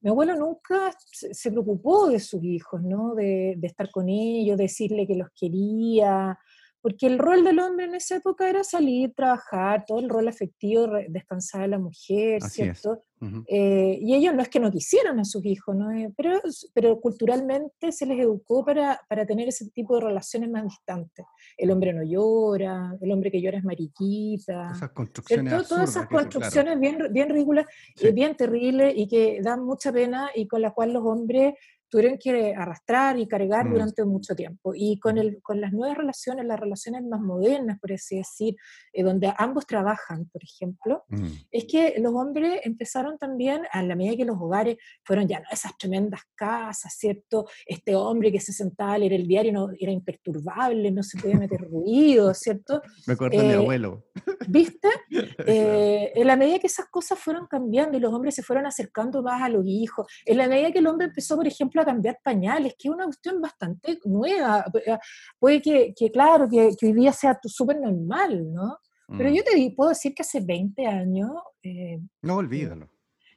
[0.01, 3.14] mi abuelo nunca se, preocupó de sus hijos, ¿no?
[3.14, 6.38] De, de, estar con ellos, decirle que los quería,
[6.87, 10.87] porque el rol del hombre en esa época era salir, trabajar, todo el rol afectivo,
[11.09, 13.03] descansar a la mujer, ¿cierto?
[13.49, 15.90] Eh, y ellos no es que no quisieran a sus hijos, ¿no?
[15.90, 16.40] Eh, pero,
[16.75, 21.27] pero culturalmente se les educó para, para, tener ese tipo de relaciones más distantes.
[21.57, 24.70] El hombre no llora, el hombre que llora es mariquita.
[24.72, 27.66] Esas construcciones Todas esas construcciones bien, bien ridículas,
[28.01, 31.55] y bien terribles y que dan mucha pena y con las cuales los hombres
[31.88, 33.72] tuvieron que arrastrar y cargar mm.
[33.72, 34.72] durante mucho tiempo.
[34.75, 38.57] Y con, el, con las nuevas relaciones, las relaciones más modernas, por así decir,
[38.92, 41.27] eh, donde ambos trabajan, por ejemplo, mm.
[41.51, 45.46] es que los hombres empezaron también, a la medida que los hogares fueron ya no
[45.51, 47.46] esas tremendas casas, ¿cierto?
[47.66, 51.37] Este hombre que se sentaba a leer el diario no, era imperturbable, no se podía
[51.37, 52.83] meter ruido, ¿cierto?
[53.07, 54.05] Me acuerdo de mi eh, abuelo.
[54.49, 54.88] ¿Viste?
[55.46, 59.22] Eh, en la medida que esas cosas fueron cambiando y los hombres se fueron acercando
[59.22, 62.75] más a los hijos, en la medida que el hombre empezó, por ejemplo, cambiar pañales,
[62.79, 64.64] que es una cuestión bastante nueva.
[64.85, 64.99] Eh,
[65.38, 68.79] puede que, que claro, que, hoy día sea súper normal, ¿no?
[69.09, 69.35] Pero mm.
[69.35, 71.31] yo te puedo decir que hace 20 años...
[71.62, 72.88] Eh, no, olvídalo.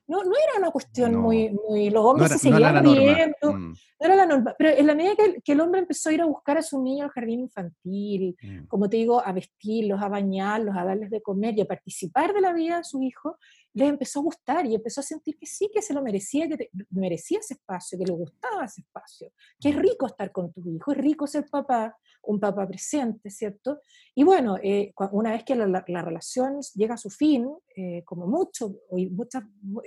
[0.07, 1.91] No, no era una cuestión muy, muy...
[1.91, 3.73] Los hombres se seguían viendo, mm.
[3.99, 4.55] no era la norma.
[4.57, 6.81] Pero en la medida que, que, el hombre empezó a ir a buscar a su
[6.81, 8.65] niño al jardín infantil, mm.
[8.65, 12.41] como te digo, a vestirlos, a bañarlos, a darles de comer y a participar de
[12.41, 13.37] la vida de su hijo,
[13.79, 16.69] les empezó a gustar y empezó a sentir que sí, que se lo merecía, que
[16.91, 20.91] merecía ese espacio, que le gustaba ese espacio, que es rico estar con tu hijo,
[20.91, 23.79] es rico ser papá, un papá presente, ¿cierto?
[24.13, 28.75] Y bueno, eh, una vez que la, relación llega a su fin, eh, como mucho,
[28.89, 29.11] hoy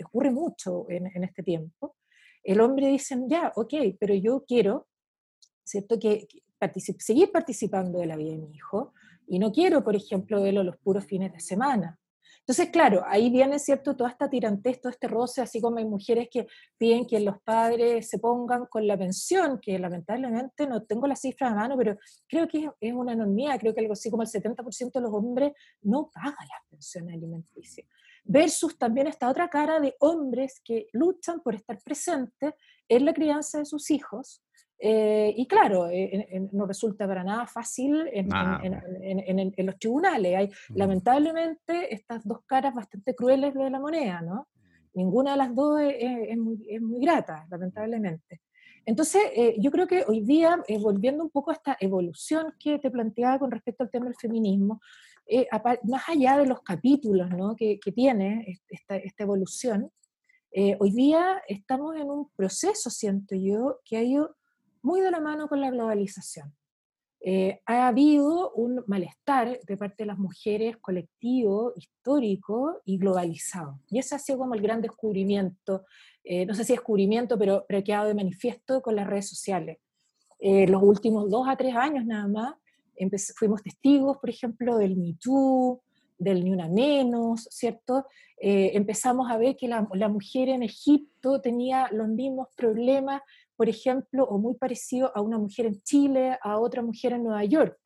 [0.05, 1.97] ocurre mucho en, este tiempo,
[2.43, 4.89] el hombre dice, ya, ok, pero yo quiero,
[5.65, 5.99] ¿cierto?
[5.99, 6.27] Que,
[6.79, 8.93] seguir participando de la vida de mi hijo
[9.27, 11.99] y no quiero, por ejemplo, verlo los puros fines de semana.
[12.43, 16.29] Entonces, claro, ahí viene, ¿cierto?, toda esta tirantez, todo este roce, así como hay mujeres
[16.29, 21.21] que piden que los padres se pongan con la pensión, que lamentablemente no tengo las
[21.21, 21.97] cifras a mano, pero
[22.29, 25.53] creo que es una enormidad, creo que algo así como el 70% de los hombres
[25.83, 27.87] no pagan las pensiones alimenticias.
[28.25, 32.55] Versus también esta otra cara de hombres que luchan por estar presentes
[32.89, 34.43] en la crianza de sus hijos,
[34.85, 40.37] eh, y claro, eh, no resulta para nada fácil en, los tribunales.
[40.37, 40.77] Hay mm.
[40.77, 44.49] lamentablemente estas dos caras bastante crueles de la moneda, ¿no?
[44.53, 44.99] Mm.
[44.99, 48.41] Ninguna de las dos es, muy, grata, lamentablemente.
[48.85, 52.91] Entonces, eh, yo creo que hoy día, volviendo un poco a esta evolución que te
[52.91, 54.81] planteaba con respecto al tema del feminismo,
[55.85, 57.55] más allá de los capítulos ¿no?
[57.55, 59.93] que, tiene esta, esta evolución,
[60.81, 64.37] hoy día estamos en un proceso, siento yo, que ha ido
[64.83, 66.55] muy de la mano con la globalización.
[67.25, 73.79] Eh, ha habido un malestar de parte de las mujeres colectivo, histórico y globalizado.
[73.89, 75.85] Y ese ha sido como el gran descubrimiento,
[76.25, 79.79] eh, no sé si descubrimiento, pero, pero ha quedado de manifiesto con las redes sociales.
[80.41, 82.55] Eh, los últimos dos a tres años nada más,
[83.37, 85.81] fuimos testigos, por ejemplo, del Me Too,
[86.19, 88.07] del Ni Una Menos, ¿cierto?
[88.45, 93.23] empezamos a ver que la, la mujer en Egipto tenía los mismos problemas
[93.57, 97.45] por ejemplo, o muy parecido a una mujer en Chile, a otra mujer en Nueva
[97.45, 97.79] York,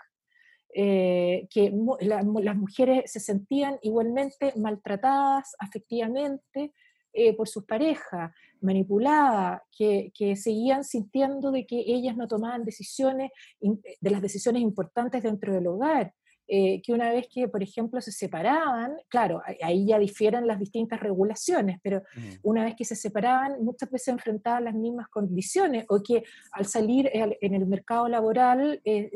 [0.74, 6.72] eh, que las mujeres se sentían igualmente maltratadas afectivamente
[7.12, 13.30] eh, por sus parejas, manipuladas, que, que, seguían sintiendo de que ellas no tomaban decisiones,
[13.58, 16.12] de las decisiones importantes dentro del hogar,
[16.48, 21.00] eh, que una vez que, por ejemplo, se separaban, claro, ahí ya difieren las distintas
[21.00, 22.02] regulaciones, pero
[22.42, 27.10] una vez que se separaban, muchas veces enfrentaban las mismas condiciones o que al salir
[27.12, 29.10] en el mercado laboral eh,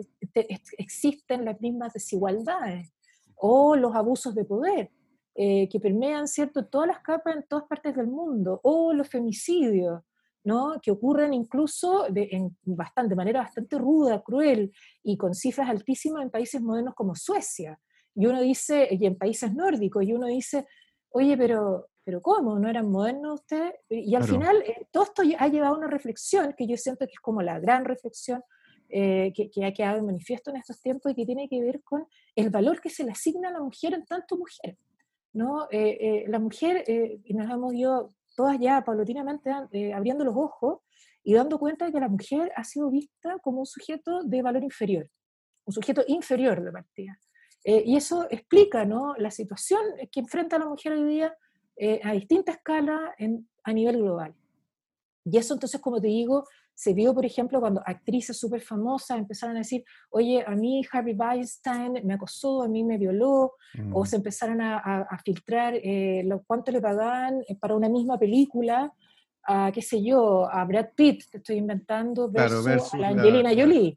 [0.79, 2.93] existen las mismas desigualdades
[3.37, 4.91] o los abusos de poder.
[5.37, 6.67] Eh, que permean ¿cierto?
[6.67, 10.03] todas las capas en todas partes del mundo, o los femicidios,
[10.83, 14.73] que ocurren incluso de, en bastante, manera bastante ruda, cruel
[15.03, 17.79] y con cifras altísimas en países modernos como Suecia.
[18.15, 20.67] Y uno dice, y en países nórdicos, y uno dice,
[21.11, 22.59] oye, pero, pero ¿cómo?
[22.59, 23.75] ¿No eran modernos ustedes?
[23.89, 27.13] Y al final, eh, todo esto ha llevado a una reflexión que yo siento que
[27.13, 28.43] es como la gran reflexión
[28.89, 31.83] eh, que, que, ha quedado en manifiesto en estos tiempos y que tiene que ver
[31.85, 34.77] con el valor que se le asigna a la mujer en tanto mujer.
[35.33, 35.69] ¿no?
[35.71, 38.09] Eh, la mujer, y nos hemos ido
[38.41, 40.79] todas ya paulatinamente eh, abriendo los ojos
[41.23, 44.63] y dando cuenta de que la mujer ha sido vista como un sujeto de valor
[44.65, 45.11] inferior,
[45.67, 47.19] un sujeto inferior de partida.
[47.65, 49.15] Eh, y eso explica ¿no?
[49.19, 51.37] la situación que enfrenta la mujer hoy día
[51.77, 54.35] eh, a distinta escala en, a nivel global.
[55.27, 56.47] Y eso entonces, como te digo,
[56.81, 61.15] se vio, por ejemplo, cuando actrices súper famosas empezaron a decir, oye, a mí Harvey
[61.15, 63.53] Weinstein me acosó, a mí me violó,
[63.93, 64.07] o mm.
[64.07, 68.91] se empezaron a, filtrar eh, lo, cuánto le pagaban eh, para una misma película,
[69.47, 73.95] a, qué sé yo, a Brad Pitt, que estoy inventando, versus, a la Angelina Jolie,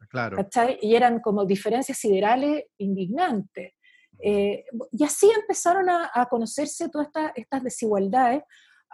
[0.82, 3.72] y eran como diferencias siderales indignantes.
[4.22, 8.42] Eh, y así empezaron a, conocerse todas estas desigualdades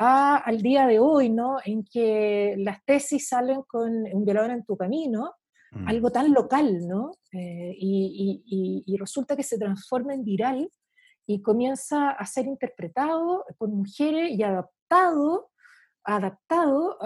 [0.02, 1.58] al día de hoy, ¿no?
[1.62, 5.34] En que las tesis salen con un violador en tu camino,
[5.72, 5.88] mm.
[5.88, 7.12] algo tan local, ¿no?
[7.32, 10.70] Eh, y, resulta que se transforma en viral
[11.26, 15.50] y comienza a ser interpretado por mujeres y adaptado,
[16.04, 16.98] adaptado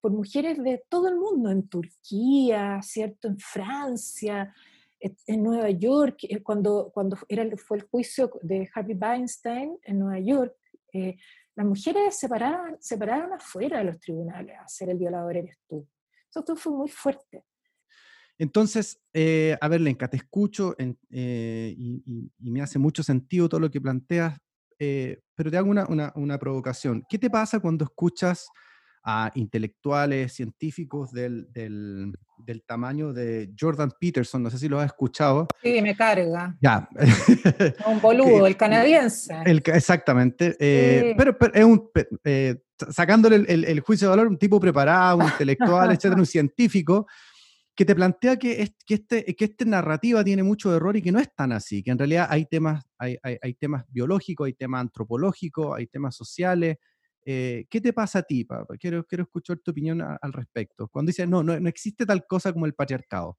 [0.00, 3.28] por mujeres de todo el mundo, en Turquía, ¿cierto?
[3.28, 4.54] En Francia,
[5.00, 10.20] en Nueva York, eh, cuando, cuando era, fue el juicio de Harvey Weinstein en Nueva
[10.20, 10.54] York,
[10.92, 11.16] eh,
[11.56, 15.58] las mujeres se pararon, se pararon afuera de los tribunales a ser el violador eres
[15.68, 15.86] tú.
[16.30, 17.44] Eso fue muy fuerte.
[18.38, 23.70] Entonces, eh, a ver, Lenka, te escucho eh, y, me hace mucho sentido todo lo
[23.70, 24.38] que planteas,
[24.78, 27.04] eh, pero te hago una, una, una, provocación.
[27.06, 28.48] ¿Qué te pasa cuando escuchas
[29.02, 34.86] a intelectuales, científicos del, del, del, tamaño de Jordan Peterson, no sé si lo has
[34.86, 35.46] escuchado.
[35.62, 36.56] Sí, me carga.
[36.60, 36.88] Ya.
[37.86, 39.34] Un boludo, el canadiense.
[39.46, 40.56] El, exactamente.
[40.60, 41.88] Eh, pero, es un,
[42.24, 42.56] eh,
[42.90, 47.06] sacándole el, el, juicio de valor, un tipo preparado, un intelectual, etcétera, un científico,
[47.74, 51.12] que te plantea que, es, que, este, que esta narrativa tiene mucho error y que
[51.12, 54.52] no es tan así, que en realidad hay temas, hay, hay, hay temas biológicos, hay
[54.52, 56.76] temas antropológicos, hay temas sociales,
[57.24, 58.76] eh, ¿Qué te pasa a ti, papá?
[58.78, 60.88] Quiero, quiero escuchar tu opinión al respecto.
[60.88, 63.38] Cuando dices, no, no, no existe tal cosa como el patriarcado.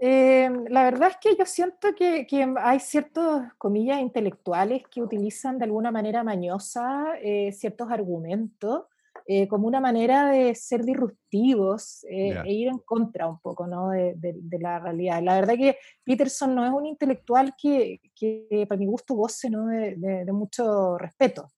[0.00, 5.58] Em, la verdad es que yo siento que, que, hay ciertos, comillas, intelectuales que utilizan
[5.58, 8.84] de alguna manera mañosa eh, ciertos argumentos
[9.26, 13.90] eh, como una manera de ser disruptivos e ir en contra un poco ¿no?
[13.90, 15.20] de, de, la realidad.
[15.22, 19.66] La verdad que Peterson no es un intelectual que, que para mi gusto goce ¿no?
[19.66, 21.48] de, mucho respeto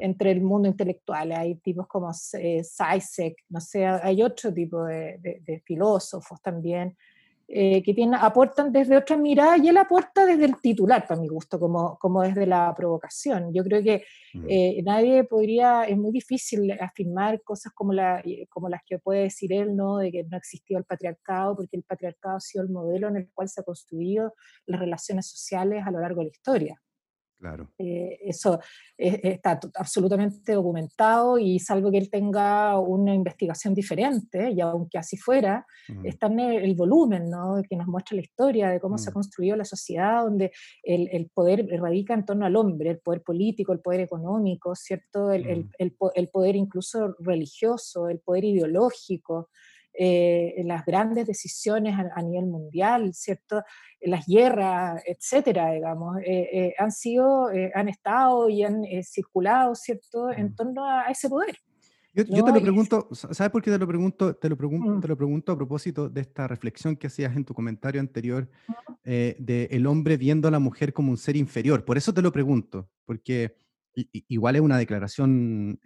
[0.00, 1.32] entre el mundo intelectual.
[1.32, 2.62] Hay tipos como eh,
[3.48, 6.96] no sé, hay otro tipo de, filósofos también
[7.48, 11.28] eh, que tienen, aportan desde otra mirada y él aporta desde el titular, para mi
[11.28, 13.52] gusto, como, como desde la provocación.
[13.52, 14.46] Yo creo que mm.
[14.48, 19.52] eh, nadie podría, es muy difícil afirmar cosas como, la, como las que puede decir
[19.52, 19.98] él, ¿no?
[19.98, 23.30] de que no existió el patriarcado, porque el patriarcado ha sido el modelo en el
[23.34, 26.82] cual se han construido las relaciones sociales a lo largo de la historia.
[27.42, 27.68] Claro.
[27.76, 28.60] Eh, eso
[28.96, 35.66] está absolutamente documentado y salvo que él tenga una investigación diferente, y aunque así fuera,
[36.04, 37.60] está en el, volumen ¿no?
[37.68, 40.52] que nos muestra la historia de cómo se ha construido la sociedad, donde
[40.84, 45.32] el, el, poder radica en torno al hombre, el poder político, el poder económico, ¿cierto?
[45.32, 49.48] El, el poder incluso religioso, el poder ideológico.
[49.94, 53.62] Eh, las grandes decisiones a, nivel mundial, ¿cierto?
[54.00, 60.46] Las guerras, etcétera, digamos, eh, eh, han sido, han estado y han circulado, ¿cierto?, en
[60.46, 60.54] mm.
[60.54, 61.56] torno a, ese poder.
[62.14, 64.34] Yo, te lo pregunto, ¿sabes por qué te lo pregunto?
[64.34, 65.00] Te lo, pregunto, mm.
[65.00, 68.48] te lo pregunto a propósito de esta reflexión que hacías en tu comentario anterior
[69.04, 71.84] de el hombre viendo a la mujer como un ser inferior.
[71.84, 73.56] Por eso te lo pregunto, porque
[73.94, 75.80] igual es una declaración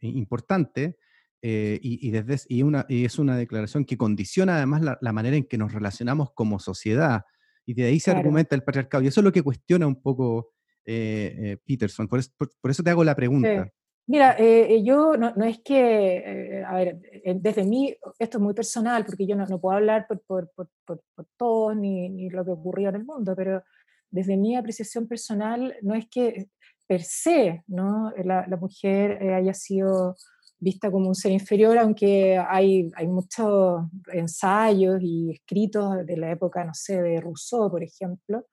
[0.00, 0.96] importante,
[1.44, 5.42] eh, y, desde, y, una, y es una declaración que condiciona además la, manera en
[5.44, 7.22] que nos relacionamos como sociedad.
[7.66, 9.02] Y de ahí se argumenta el patriarcado.
[9.02, 10.52] Y eso es lo que cuestiona un poco
[10.84, 12.06] eh, eh, Peterson.
[12.06, 13.68] Por, por, eso te hago la pregunta.
[14.06, 14.36] Mira,
[14.82, 17.00] yo no, no, es que, a ver,
[17.36, 20.50] desde mí, esto es muy personal, porque yo no, no puedo hablar por, por,
[20.84, 21.00] por,
[21.36, 23.62] todos ni, ni, lo que ocurrió en el mundo, pero
[24.10, 26.48] desde mi apreciación personal, no es que
[26.86, 28.12] per se ¿no?
[28.24, 30.16] la, la mujer haya sido
[30.62, 36.64] vista como un ser inferior, aunque hay, hay muchos ensayos y escritos de la época,
[36.64, 38.46] no sé, de Rousseau, por ejemplo,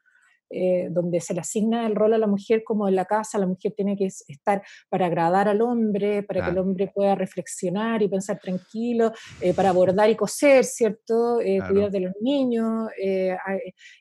[0.51, 3.45] eh, donde se le asigna el rol a la mujer como en la casa, la
[3.45, 8.07] mujer tiene que estar para agradar al hombre, para que el hombre pueda reflexionar y
[8.07, 11.39] pensar tranquilo, eh, para bordar y coser, ¿cierto?
[11.39, 12.89] Eh, cuidar de los niños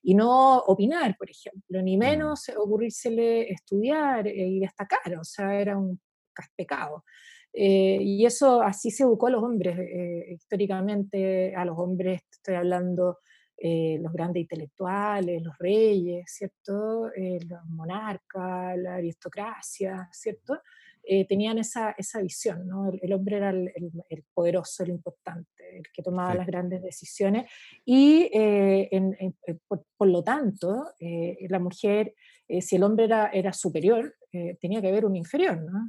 [0.02, 2.00] y no opinar, por ejemplo, ni mm.
[2.00, 6.00] menos ocurrírsele estudiar y destacar, o sea, era un
[6.56, 7.04] pecado.
[7.60, 12.54] Eh, y eso así se educó a los hombres eh, históricamente, a los hombres estoy
[12.54, 13.18] hablando
[13.56, 17.10] eh, los grandes intelectuales, los reyes, ¿cierto?
[17.16, 20.60] los monarcas, la aristocracia, ¿cierto?
[21.10, 22.92] Eh, tenían esa, esa visión, ¿no?
[23.00, 23.72] El, hombre era el,
[24.10, 25.48] el, poderoso, el importante,
[25.78, 27.50] el que tomaba las grandes decisiones
[27.84, 28.90] y eh,
[29.66, 32.14] por, lo tanto la mujer,
[32.60, 34.14] si el hombre era, era superior,
[34.60, 35.86] tenía que haber un inferior, ¿no?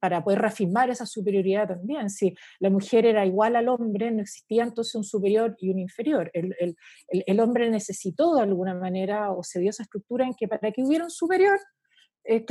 [0.00, 2.10] para poder reafirmar esa superioridad también.
[2.10, 6.28] Si la mujer era igual al hombre, no existía entonces un superior y un inferior.
[6.34, 6.76] El, el,
[7.08, 10.82] el hombre necesitó de alguna manera o se dio esa estructura en que para que
[10.82, 11.58] hubiera un superior,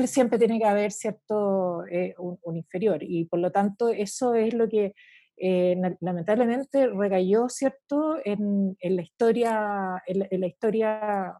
[0.05, 4.69] siempre tiene que haber cierto eh, un, inferior y por lo tanto eso es lo
[4.69, 4.93] que
[5.37, 11.37] eh, lamentablemente recayó cierto en, en la historia en la, historia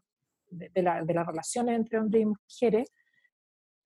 [0.50, 2.92] de, la, de, las relaciones entre hombres y mujeres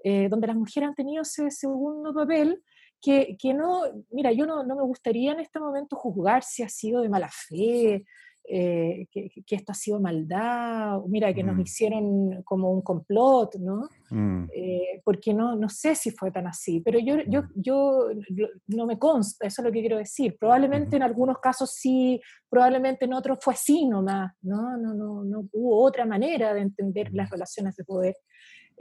[0.02, 2.62] eh, donde las mujeres han tenido ese segundo papel
[3.02, 6.68] que, que no, mira, yo no, no, me gustaría en este momento juzgar si ha
[6.68, 8.04] sido de mala fe,
[8.44, 11.60] eh, que, esto ha sido maldad, mira, que nos mm.
[11.60, 13.88] hicieron como un complot, ¿no?
[14.10, 14.48] Mm.
[14.52, 17.48] Eh, porque no, no sé si fue tan así, pero yo, yo, mm.
[17.54, 18.08] yo
[18.68, 20.36] no me consta, eso es lo que quiero decir.
[20.38, 24.76] Probablemente en algunos casos sí, probablemente en otros fue así nomás, ¿no?
[24.76, 28.16] No, no, no hubo otra manera de entender las relaciones de poder.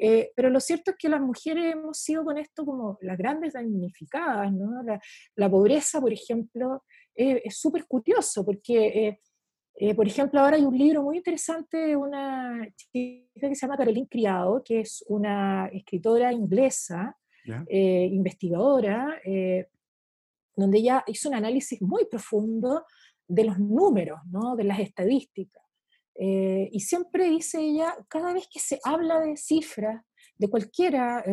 [0.02, 3.54] Eh, pero lo cierto es que las mujeres hemos sido con esto como las grandes
[3.54, 4.82] damnificadas, ¿no?
[4.82, 5.00] La,
[5.36, 6.84] la pobreza, por ejemplo,
[7.14, 9.20] es súper curioso porque eh,
[9.96, 14.10] por ejemplo, ahora hay un libro muy interesante de una chica que se llama Caroline
[14.10, 17.18] Criado, que es una escritora inglesa,
[17.68, 19.68] eh, investigadora, eh,
[20.54, 22.84] donde ella hizo un análisis muy profundo
[23.26, 24.58] de los números, ¿no?
[24.58, 25.64] de las estadísticas.
[26.72, 30.04] y siempre dice ella, cada vez que se habla de cifras,
[30.38, 31.24] de cualquiera,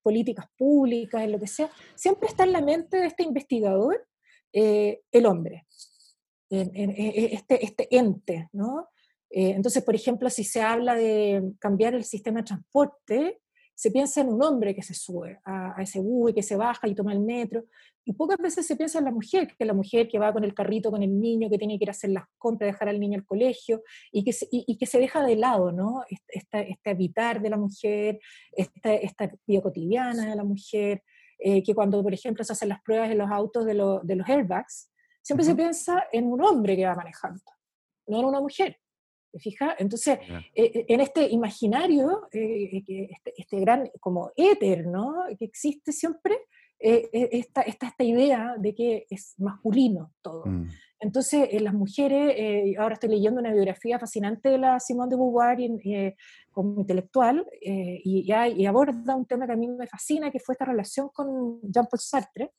[0.00, 4.06] políticas públicas, en lo que sea, siempre está en la mente de este investigador
[4.52, 5.66] el hombre
[6.50, 8.88] en, este, este ente, ¿no?
[9.30, 13.40] Eh, entonces, por ejemplo, si se habla de cambiar el sistema de transporte,
[13.74, 16.88] se piensa en un hombre que se sube a, ese bus y que se baja
[16.88, 17.66] y toma el metro,
[18.06, 20.54] y pocas veces se piensa en la mujer, que la mujer que va con el
[20.54, 23.18] carrito con el niño, que tiene que ir a hacer las compras, dejar al niño
[23.18, 26.04] al colegio, y que se, y, que se deja de lado, ¿no?
[26.28, 28.18] Este, este habitar de la mujer,
[28.52, 31.02] esta, esta vida cotidiana de la mujer,
[31.38, 34.28] eh, que cuando, por ejemplo, se hacen las pruebas en los autos de, de los
[34.28, 34.90] airbags,
[35.26, 37.42] siempre se piensa en un hombre que va manejando,
[38.06, 38.78] no en una mujer.
[39.32, 39.74] ¿Te fijas?
[39.78, 40.20] Entonces,
[40.54, 45.24] eh, eh, en este imaginario, eh, este, este, gran como éter, ¿no?
[45.36, 46.38] Que existe siempre,
[46.78, 50.46] está, esta, esta idea de que es masculino todo.
[50.46, 50.68] Mm.
[51.00, 56.14] Entonces, las mujeres, ahora estoy leyendo una biografía fascinante de la Simone de Beauvoir
[56.52, 60.66] como intelectual, y, y, aborda un tema que a mí me fascina, que fue esta
[60.66, 62.52] relación con Jean-Paul Sartre,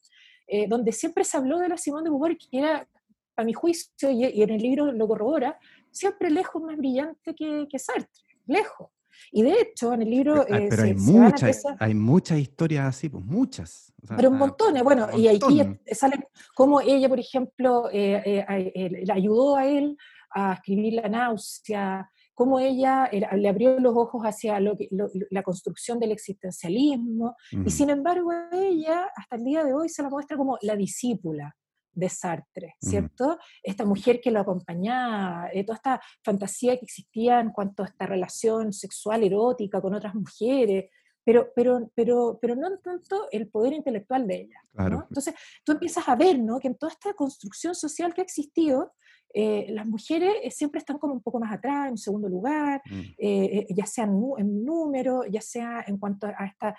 [0.47, 2.87] eh, donde siempre se habló de la Simón de Beauvoir, que era,
[3.35, 5.59] a mi juicio, y, en el libro lo corrobora,
[5.91, 8.89] siempre lejos más brillante que, que Sartre, lejos.
[9.31, 10.45] Y de hecho, en el libro...
[10.47, 13.91] Pero, eh, hay, muchas, hay muchas historias así, pues muchas.
[14.15, 19.65] pero un montón, bueno, y aquí sale como ella, por ejemplo, eh, le ayudó a
[19.65, 19.97] él
[20.31, 27.35] a escribir La náusea, cómo ella le abrió los ojos hacia la construcción del existencialismo,
[27.65, 31.55] y sin embargo ella hasta el día de hoy se la muestra como la discípula
[31.93, 33.39] de Sartre, ¿cierto?
[33.63, 38.05] Esta mujer que lo acompañaba, eh, toda esta fantasía que existía en cuanto a esta
[38.05, 40.91] relación sexual erótica con otras mujeres,
[41.23, 44.61] pero, pero, pero, pero no tanto el poder intelectual de ella.
[44.77, 45.33] Entonces,
[45.63, 46.59] tú empiezas a ver ¿no?
[46.59, 48.93] que en toda esta construcción social que ha existido,
[49.33, 53.01] eh, las mujeres eh, siempre están como un poco más atrás, en segundo lugar, mm.
[53.17, 56.75] eh, ya sea en, número, ya sea en cuanto a esta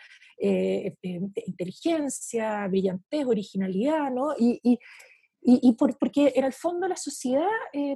[1.47, 4.35] inteligencia, brillantez, originalidad, ¿no?
[4.39, 4.79] Y, y,
[5.41, 7.49] y, porque en el fondo la sociedad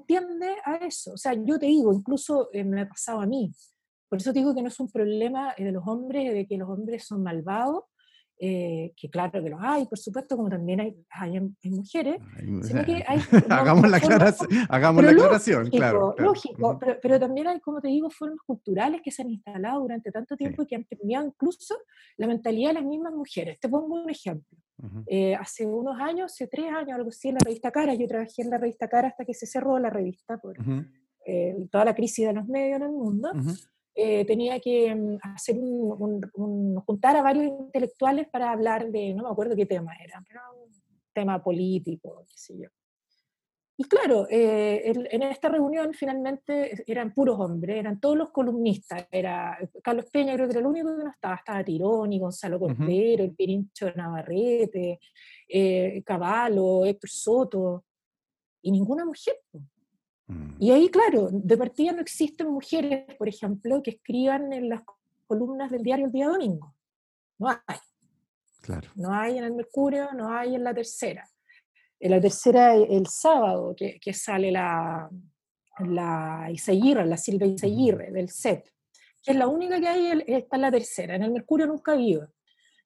[0.07, 1.13] tiende a eso.
[1.15, 3.53] O sea, yo te digo, incluso me ha pasado a mí.
[4.09, 7.05] Por eso digo que no es un problema de los hombres, de que los hombres
[7.05, 7.85] son malvados,
[8.45, 11.39] eh, que claro que los hay, por supuesto, como también hay, hay,
[11.71, 12.21] mujeres,
[12.63, 13.21] sino que hay...
[13.49, 13.99] hagamos la,
[14.69, 16.13] hagamos la aclaración, claro.
[16.19, 20.11] Lógico, pero, pero, también hay, como te digo, formas culturales que se han instalado durante
[20.11, 21.77] tanto tiempo y que han cambiado incluso
[22.17, 23.61] la mentalidad de las mismas mujeres.
[23.61, 24.59] Te pongo un ejemplo.
[25.07, 28.43] Eh, hace unos años, hace tres años, algo así, en la revista Cara, yo trabajé
[28.43, 30.57] en la revista Cara hasta que se cerró la revista por
[31.25, 33.31] eh, toda la crisis de los medios en el mundo.
[33.95, 39.31] Eh, tenía que mm, hacer un, juntar a varios intelectuales para hablar de, no me
[39.31, 40.73] acuerdo qué tema era, pero un
[41.13, 42.69] tema político, qué sé yo.
[43.77, 49.09] Y claro, eh, en esta reunión finalmente eran puros hombres, eran todos los columnistas.
[49.11, 51.37] Era Carlos Peña, creo que era el único que no estaba.
[51.37, 55.01] Estaba Tironi, Gonzalo Cordero, el Pirincho Navarrete,
[55.49, 57.85] eh, Caballo, Héctor Soto,
[58.63, 59.41] y ninguna mujer.
[60.27, 60.57] Mm.
[60.59, 64.83] Y ahí, claro, de partida no existen mujeres, por ejemplo, que escriban en las
[65.27, 66.75] columnas del diario el día domingo.
[67.39, 67.79] No hay.
[68.61, 68.89] Claro.
[68.95, 71.29] No hay en el Mercurio, no hay en la tercera.
[71.99, 75.09] En la tercera, el sábado, que, que sale la,
[75.81, 78.73] la Iseguirre, la Silvia Iseguirre del set,
[79.23, 81.15] que es la única que hay, está en la tercera.
[81.15, 81.97] En el Mercurio nunca ha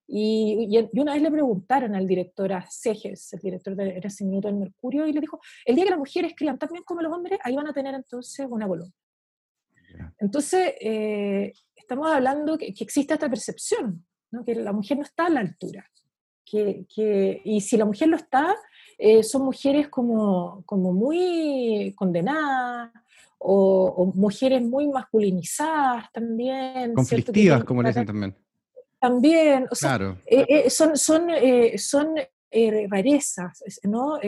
[0.09, 0.71] habido.
[0.71, 4.49] Y, y, una vez le preguntaron al director, a Seges, el director de ese minuto
[4.49, 7.13] del Mercurio, y le dijo, el día que las mujeres escriban tan bien como los
[7.13, 8.93] hombres, ahí van a tener entonces una columna.
[10.19, 14.45] Entonces, eh, estamos hablando que, que, existe esta percepción, ¿no?
[14.45, 15.89] que la mujer no está a la altura.
[16.45, 18.55] Que, que, y si la mujer lo está,
[18.99, 22.93] eh, son mujeres como, como muy condenadas,
[23.39, 26.95] o, o, mujeres muy masculinizadas también.
[26.95, 28.35] Conflictivas, como le dicen también.
[29.07, 30.19] También, o sea, claro.
[30.27, 31.29] eh, son, son,
[31.77, 32.15] son
[32.91, 34.19] rarezas, ¿no?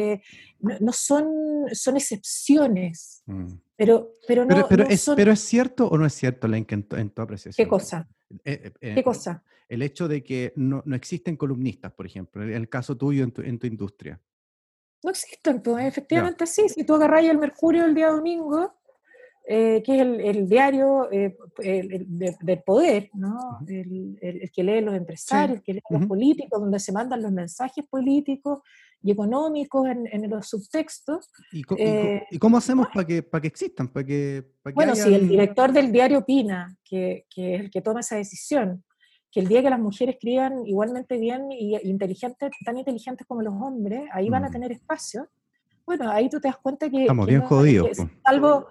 [0.60, 1.26] no, son,
[1.72, 3.22] son excepciones.
[3.26, 3.54] Mm.
[3.76, 5.16] Pero, pero, no, pero, no es, son...
[5.16, 7.64] pero es cierto o no es cierto, Lenk, en, en tu apreciación.
[7.64, 8.08] ¿Qué cosa?
[8.44, 9.42] Eh, eh, ¿Qué cosa?
[9.68, 13.32] El hecho de que no, no, existen columnistas, por ejemplo, en el caso tuyo en
[13.32, 14.20] tu, en tu industria.
[15.02, 16.68] No existen, pues, efectivamente sí.
[16.68, 18.77] Si tú agarras el Mercurio el día domingo,
[19.50, 23.34] eh, que es el, el diario eh, el, el, de, del poder, ¿no?
[23.62, 24.18] -huh.
[24.20, 25.64] el, que lee los empresarios, sí.
[25.64, 26.00] que lee uh -huh.
[26.00, 28.60] los políticos, donde se mandan los mensajes políticos
[29.02, 31.30] y económicos en, en los subtextos.
[31.50, 33.88] ¿Y, co eh, ¿y cómo hacemos para que, para que existan?
[33.88, 35.06] Para que, para que bueno, hayan...
[35.06, 38.84] si el director del diario opina que, que, es el que toma esa decisión,
[39.32, 43.54] que el día que las mujeres escriban igualmente bien y inteligentes, tan inteligentes como los
[43.54, 45.26] hombres, ahí van a tener espacio.
[45.86, 47.02] Bueno, ahí tú te das cuenta que...
[47.02, 47.88] Estamos que bien no, jodidos.
[47.88, 48.66] Que, salvo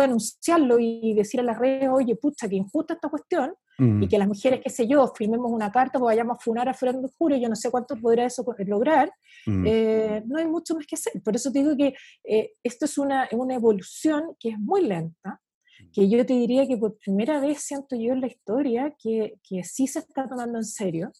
[0.00, 4.02] denunciarlo y decir a las redes, oye, pucha, que injusta esta cuestión, mm.
[4.02, 6.74] y que las mujeres, qué sé yo, firmemos una carta, pues vayamos a funar a
[6.74, 9.12] Fernando Juro, yo no sé cuánto podrá eso lograr,
[9.46, 9.64] mm.
[9.66, 11.20] eh, no hay mucho más que hacer.
[11.22, 15.40] Por eso te digo que eh, esto es una, una evolución que es muy lenta,
[15.92, 19.64] que yo te diría que por primera vez siento yo en la historia que, que
[19.64, 21.12] sí se está tomando en serio,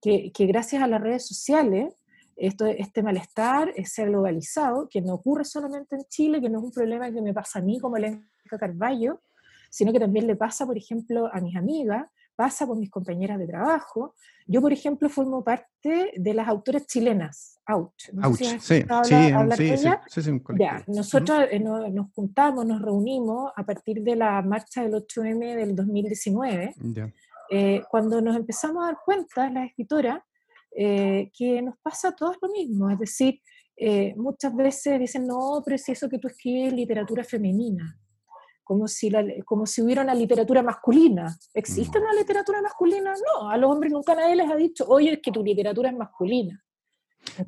[0.00, 1.94] que, que gracias a las redes sociales,
[2.36, 6.64] esto, este malestar se ha globalizado, que no ocurre solamente en Chile, que no es
[6.64, 9.22] un problema que me pasa a mí como Lenca Carballo,
[9.70, 12.06] sino que también le pasa, por ejemplo, a mis amigas,
[12.36, 14.14] pasa con mis compañeras de trabajo.
[14.46, 18.10] Yo, por ejemplo, formo parte de las autoras chilenas, Ouch.
[18.12, 21.62] No Ouch, si sí, habla, sí, hablar sí, sí, sí, sí, ya, nosotros uh -huh.
[21.62, 27.12] nos, nos, juntamos, nos reunimos a partir de la marcha del 8M del 2019, yeah.
[27.50, 30.20] eh, cuando nos empezamos a dar cuenta, las escritoras,
[30.78, 33.40] eh, que nos pasa a todos lo mismo, es decir,
[33.78, 37.98] eh, muchas veces dicen, no, pero es eso que tú escribes literatura femenina,
[38.62, 41.34] como si, la, como si hubiera una literatura masculina.
[41.54, 43.14] ¿Existe una literatura masculina?
[43.14, 45.96] No, a los hombres nunca nadie les ha dicho, oye, es que tu literatura es
[45.96, 46.62] masculina.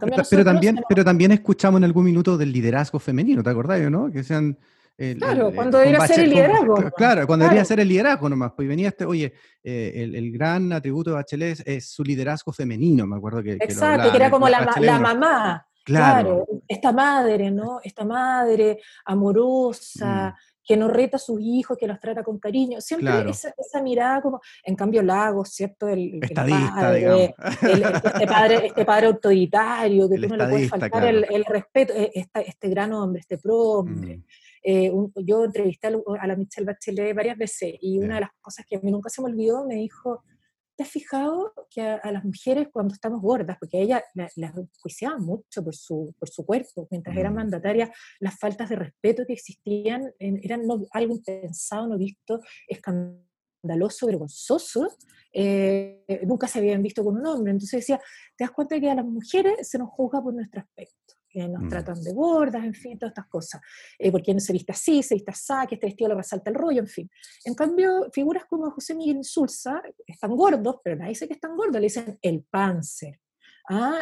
[0.01, 0.89] Pero, pero, también, tenemos...
[0.89, 4.11] pero también escuchamos en algún minuto del liderazgo femenino, ¿te acordás, no?
[4.11, 4.57] Que sean...
[4.99, 6.75] El, claro, el, cuando debería ser el liderazgo.
[6.75, 7.55] Con, claro, cuando claro.
[7.55, 8.53] debería ser el liderazgo nomás.
[8.55, 9.33] Pues venía este, oye,
[9.63, 13.53] eh, el, el, gran atributo de Bachelet es, es, su liderazgo femenino, me acuerdo que.
[13.53, 15.67] Exacto, que, hablaba, que era como la, la, la mamá.
[15.85, 16.45] Claro.
[16.45, 16.47] claro.
[16.67, 17.81] Esta madre, ¿no?
[17.83, 20.35] Esta madre amorosa.
[20.37, 23.31] Mm que no reta a sus hijos, que los trata con cariño, siempre claro.
[23.31, 25.89] esa, esa, mirada como, en cambio Lagos, ¿cierto?
[25.89, 27.35] El, estadista, padre.
[27.63, 31.09] El, este, padre, este padre autoritario, que tú no le puedes faltar claro.
[31.09, 34.19] el, respeto, este, este, gran hombre, este pro hombre.
[34.19, 34.25] Mm.
[34.71, 38.67] Eh, un, yo entrevisté a la Michelle Bachelet varias veces y una de las cosas
[38.69, 40.23] que a mí nunca se me olvidó me dijo,
[40.77, 44.53] ¿te has fijado que a, a, las mujeres cuando estamos gordas, porque ellas las la
[44.83, 47.19] juiciaban mucho por su, por su cuerpo, mientras mm.
[47.19, 47.89] eran mandatarias,
[48.21, 54.87] las faltas de respeto que existían en, eran no, algo impensado, no visto, escandaloso, vergonzoso,
[55.33, 57.53] eh, nunca se habían visto con un hombre.
[57.53, 57.99] Entonces decía,
[58.37, 61.63] te das cuenta que a las mujeres se nos juzga por nuestro aspecto que nos
[61.63, 61.69] mm.
[61.69, 63.61] tratan de gordas, en fin, todas estas cosas.
[63.99, 66.57] Eh, porque no se viste así, se viste así, que este vestido le resalta el
[66.57, 67.11] rollo, en fin.
[67.45, 71.77] En cambio, figuras como José Miguel Insulza están gordos, pero nadie dice que están gordos,
[71.77, 73.21] le dicen el panzer.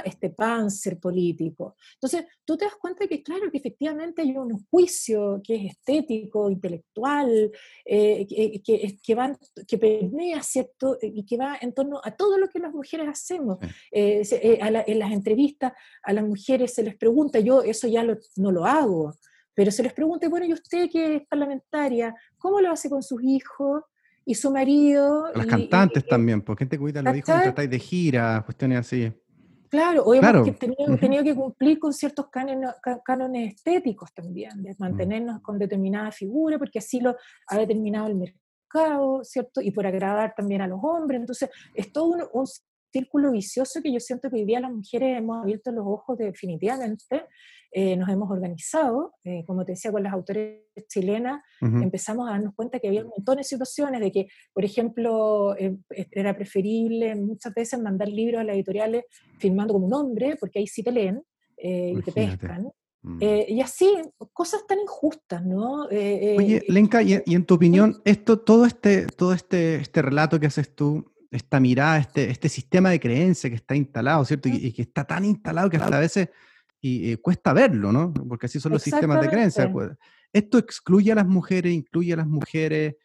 [0.04, 1.76] Este panzer político.
[1.94, 6.48] Entonces, tú te das cuenta que, claro, que efectivamente hay un juicio que es estético,
[6.50, 7.50] intelectual,
[7.84, 9.36] eh, que, que, que, van,
[9.66, 10.96] que permea, ¿cierto?
[11.02, 13.58] Y que va en torno a todo lo que las mujeres hacemos.
[13.90, 18.02] Eh, eh, la, en las entrevistas a las mujeres se les pregunta, yo eso ya
[18.04, 19.14] lo, no lo hago,
[19.54, 23.22] pero se les pregunta, bueno, ¿y usted que es parlamentaria, cómo lo hace con sus
[23.22, 23.82] hijos?
[24.28, 25.30] y su marido.
[25.32, 28.42] Las y, cantantes y, también, ¿por qué te cuidan los hijos mientras estáis de gira?
[28.44, 29.12] Cuestiones así.
[29.68, 30.44] Claro, claro.
[30.44, 31.00] hemos tenido, uh -huh.
[31.00, 32.70] tenido, que cumplir con ciertos cánones,
[33.04, 35.42] cánones estéticos también, de mantenernos uh -huh.
[35.42, 37.16] con determinada figura, porque así lo
[37.48, 39.60] ha determinado el mercado, ¿cierto?
[39.60, 41.20] Y por agradar también a los hombres.
[41.20, 42.46] Entonces, es todo un, un
[42.92, 47.26] círculo vicioso que yo siento que hoy día las mujeres hemos abierto los ojos definitivamente,
[47.78, 52.54] eh, nos hemos organizado, eh, como te decía, con las autores chilenas, empezamos a darnos
[52.54, 55.54] cuenta que había un montón de situaciones de que, por ejemplo,
[56.10, 59.04] era preferible muchas veces mandar libros a las editoriales
[59.38, 61.22] firmando como un hombre, porque ahí sí te leen
[61.58, 62.70] y te pescan.
[63.06, 63.18] Mm.
[63.20, 63.94] Eh, y así,
[64.32, 65.88] cosas tan injustas, ¿no?
[65.90, 70.40] Eh, eh, Oye, Lenka, y, en tu opinión, esto, todo este, todo este, este relato
[70.40, 74.48] que haces tú, esta mirada, este, este sistema de creencia que está instalado, ¿cierto?
[74.48, 76.30] Y, que está tan instalado que hasta a veces
[76.88, 78.12] y, cuesta verlo, ¿no?
[78.12, 79.70] Porque así son los sistemas de creencia.
[79.70, 79.90] Pues.
[80.32, 82.96] Esto excluye a las mujeres, incluye a las mujeres.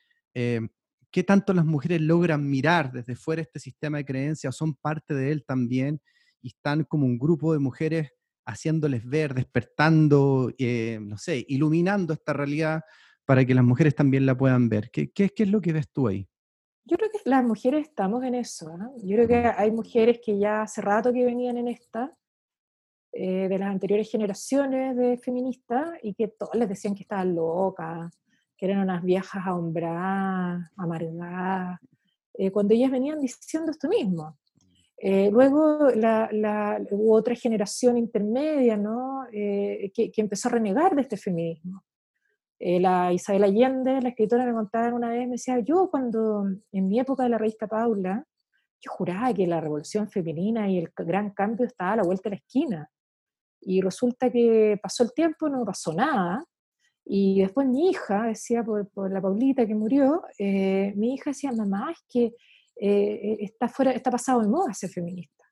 [1.12, 5.14] ¿Qué tanto las mujeres logran mirar desde fuera este sistema de creencia o son parte
[5.14, 6.02] de él también
[6.42, 8.12] y están como un grupo de mujeres
[8.46, 12.82] haciéndoles ver, despertando, eh, no sé, iluminando esta realidad
[13.26, 14.90] para que las mujeres también la puedan ver.
[14.90, 16.28] ¿Qué, qué, qué es lo que ves tú ahí?
[16.86, 18.76] Yo creo que las mujeres estamos en eso.
[18.78, 18.94] ¿no?
[19.04, 22.18] Yo creo que hay mujeres que ya hace rato que venían en esta,
[23.14, 28.12] eh, de las anteriores generaciones de feministas, y que todas les decían que estaban locas,
[28.58, 31.80] que eran unas viejas ahombradas, amargadas,
[32.34, 34.38] eh, cuando ellas venían diciendo esto mismo.
[35.04, 39.26] Eh, luego la, hubo otra generación intermedia ¿no?
[39.32, 41.84] Eh, que, empezó a renegar de este feminismo.
[42.60, 46.88] Eh, la Isabel Allende, la escritora, me contaba una vez, me decía, yo cuando en
[46.88, 48.24] mi época de la revista Paula,
[48.80, 52.36] yo juraba que la revolución femenina y el gran cambio estaba a la vuelta de
[52.36, 52.90] la esquina.
[53.62, 56.44] Y resulta que pasó el tiempo, no pasó nada.
[57.06, 61.92] Y después mi hija, decía por, por la Paulita que murió, mi hija decía, mamá,
[61.92, 62.36] es que
[62.84, 65.46] eh, está, fuera, está pasado de moda ser feminista.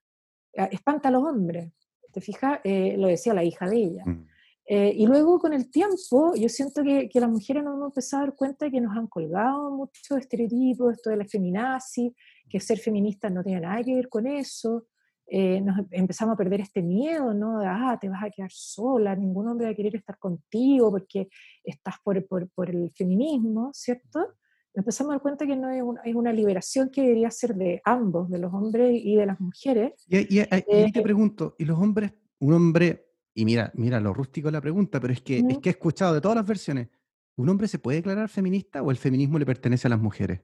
[0.58, 1.72] Ah, espanta a los hombres,
[2.12, 2.60] ¿te fijas?
[2.64, 4.04] Eh, lo decía la hija de ella.
[4.04, 4.28] Mm.
[4.66, 8.24] Eh, y luego con el tiempo, yo siento que, que, las mujeres nos hemos empezado
[8.24, 12.16] a dar cuenta de que nos han colgado muchos estereotipos, esto de la feminazi,
[12.50, 14.86] que ser feminista no tiene nada que ver con eso.
[15.32, 17.60] Nos empezamos a perder este miedo, ¿no?
[17.60, 21.28] De, ah, te vas a quedar sola, ningún hombre va a querer estar contigo porque
[21.64, 24.36] estás por, por, por el feminismo, ¿cierto?
[24.74, 28.40] empezamos a dar cuenta que no es, una liberación que debería ser de ambos, de
[28.40, 29.94] los hombres y de las mujeres.
[30.08, 34.54] Y, te eh, pregunto, ¿y los hombres, un hombre, y mira, mira lo rústico de
[34.54, 36.90] la pregunta, pero es que, es que he escuchado de todas las versiones,
[37.36, 40.42] ¿un hombre se puede declarar feminista o el feminismo le pertenece a las mujeres?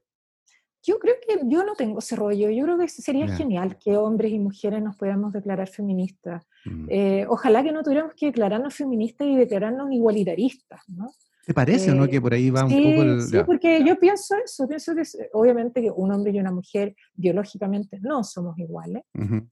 [0.81, 2.49] Yo creo que yo no tengo ese rollo.
[2.49, 6.45] Yo creo que sería genial que hombres y mujeres nos podamos declarar feministas.
[6.65, 6.88] Mm.
[6.89, 11.11] Eh, ojalá que no tuviéramos que declararnos feministas y declararnos igualitaristas, ¿no?
[11.45, 13.21] ¿Te parece o no que por ahí va un poco el...
[13.21, 17.99] Sí, porque yo pienso eso, pienso que obviamente que un hombre y una mujer biológicamente
[18.01, 19.03] no somos iguales.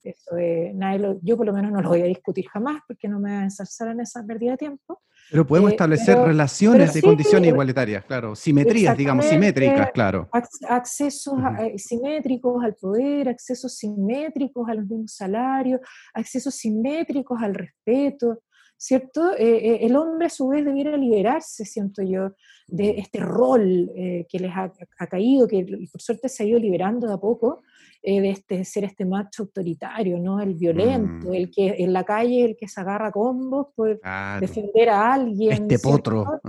[0.02, 0.36] eso
[0.74, 3.38] nadie yo por lo menos no lo voy a discutir jamás porque no me voy
[3.38, 5.02] a ensalzar en esa pérdida de tiempo.
[5.30, 10.28] Pero podemos eh, establecer relaciones de condiciones igualitarias, claro, simetrías, digamos, simétricas, claro.
[10.68, 15.80] Accesos eh, simétricos al poder, accesos simétricos a los mismos salarios,
[16.12, 18.42] accesos simétricos al respeto,
[18.84, 19.32] ¿cierto?
[19.32, 22.32] Eh, eh, el hombre a su vez debiera liberarse, siento yo,
[22.68, 24.70] de este rol eh, que les ha,
[25.06, 27.62] caído, que por suerte se ha ido liberando de a poco,
[28.02, 30.38] de este, ser este macho autoritario, ¿no?
[30.38, 31.34] El violento, mm.
[31.34, 33.98] el que en la calle, el que se agarra combos por
[34.38, 35.62] defender a alguien.
[35.62, 36.42] Este potro.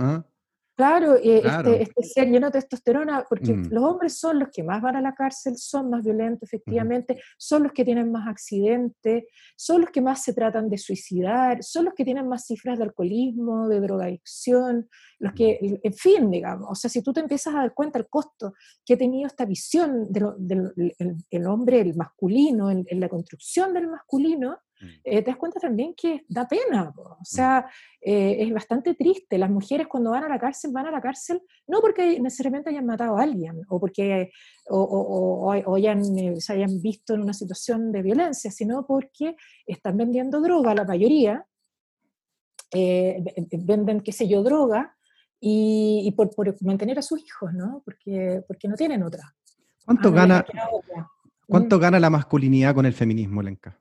[0.76, 3.68] Claro, eh, Este, este, ser lleno de testosterona, porque mm.
[3.70, 7.62] los hombres son los que más van a la cárcel, son más violentos, efectivamente, son
[7.62, 9.24] los que tienen más accidentes,
[9.56, 12.84] son los que más se tratan de suicidar, son los que tienen más cifras de
[12.84, 15.86] alcoholismo, de drogadicción, los que, mm.
[15.86, 18.52] en fin, digamos, o sea, si tú te empiezas a dar cuenta del costo
[18.84, 24.58] que ha tenido esta visión del hombre, el masculino, en, la construcción del masculino.
[25.04, 27.24] Eh, te das cuenta también que da pena, o mm.
[27.24, 27.66] sea,
[28.00, 29.38] eh, es bastante triste.
[29.38, 32.86] Las mujeres cuando van a la cárcel van a la cárcel no porque necesariamente hayan
[32.86, 34.30] matado a alguien o porque
[34.68, 40.40] o, hayan, eh, se hayan visto en una situación de violencia, sino porque están vendiendo
[40.40, 41.46] droga, la mayoría,
[42.72, 44.96] venden, qué sé yo, droga
[45.40, 46.30] y, por,
[46.62, 47.82] mantener a sus hijos, ¿no?
[47.84, 49.34] Porque, porque no tienen otra.
[49.84, 50.46] ¿Cuánto, ah, gana,
[51.46, 51.80] ¿cuánto mm.
[51.80, 53.78] gana la masculinidad con el feminismo, Lenka?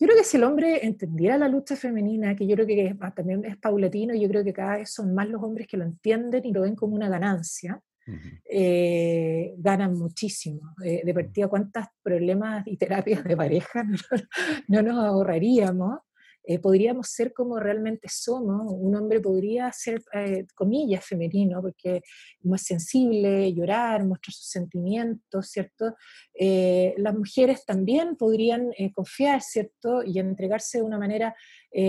[0.00, 3.44] Yo creo que si el hombre entendiera la lucha femenina, que yo creo que también
[3.44, 6.52] es paulatino, yo creo que cada vez son más los hombres que lo entienden y
[6.52, 7.82] lo ven como una ganancia,
[8.48, 10.74] eh, ganan muchísimo.
[10.84, 13.84] Eh, de partida, ¿cuántos problemas y terapias de pareja
[14.68, 15.98] no nos ahorraríamos?
[16.50, 18.72] Eh, podríamos ser como realmente somos.
[18.72, 22.00] Un hombre podría ser, eh, comillas, femenino, porque
[22.44, 25.94] más sensible, llorar, mostrar sus sentimientos, ¿cierto?
[26.32, 30.02] Eh, las mujeres también podrían confiar, ¿cierto?
[30.02, 31.34] Y entregarse de una manera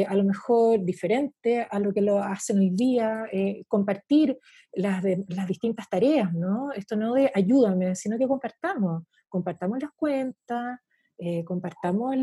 [0.08, 3.24] a lo mejor diferente a lo que lo hacen hoy día,
[3.70, 4.38] compartir
[4.74, 6.74] las, las distintas tareas, ¿no?
[6.74, 10.80] Esto no de ayúdame, sino que compartamos, compartamos las cuentas,
[11.22, 12.16] eh, compartamos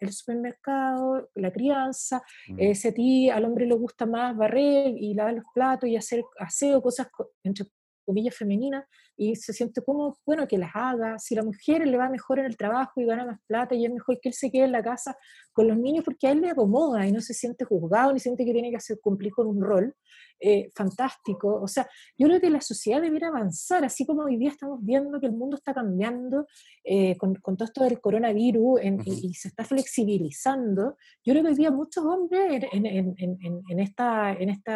[0.00, 2.60] el supermercado, la crianza, mm.
[2.60, 5.96] eh, si a ti al hombre le gusta más barrer y lavar los platos y
[5.96, 7.08] hacer aseo, cosas
[7.42, 7.66] entre
[8.04, 8.84] comillas femeninas,
[9.16, 12.46] y se siente como, bueno, que las haga, si la mujer le va mejor en
[12.46, 14.82] el trabajo y gana más plata y es mejor que él se quede en la
[14.82, 15.16] casa
[15.52, 18.44] con los niños porque a él le acomoda y no se siente juzgado ni siente
[18.44, 19.94] que tiene que hacer cumplir con un rol,
[20.40, 21.60] eh, fantástico.
[21.62, 21.88] O sea,
[22.18, 25.32] yo creo que la sociedad debiera avanzar, así como hoy día estamos viendo que el
[25.32, 26.46] mundo está cambiando
[26.82, 30.96] eh, con, con, todo esto del coronavirus y, se está flexibilizando.
[31.24, 34.72] Yo creo que hoy día muchos hombres en, en, en esta, en este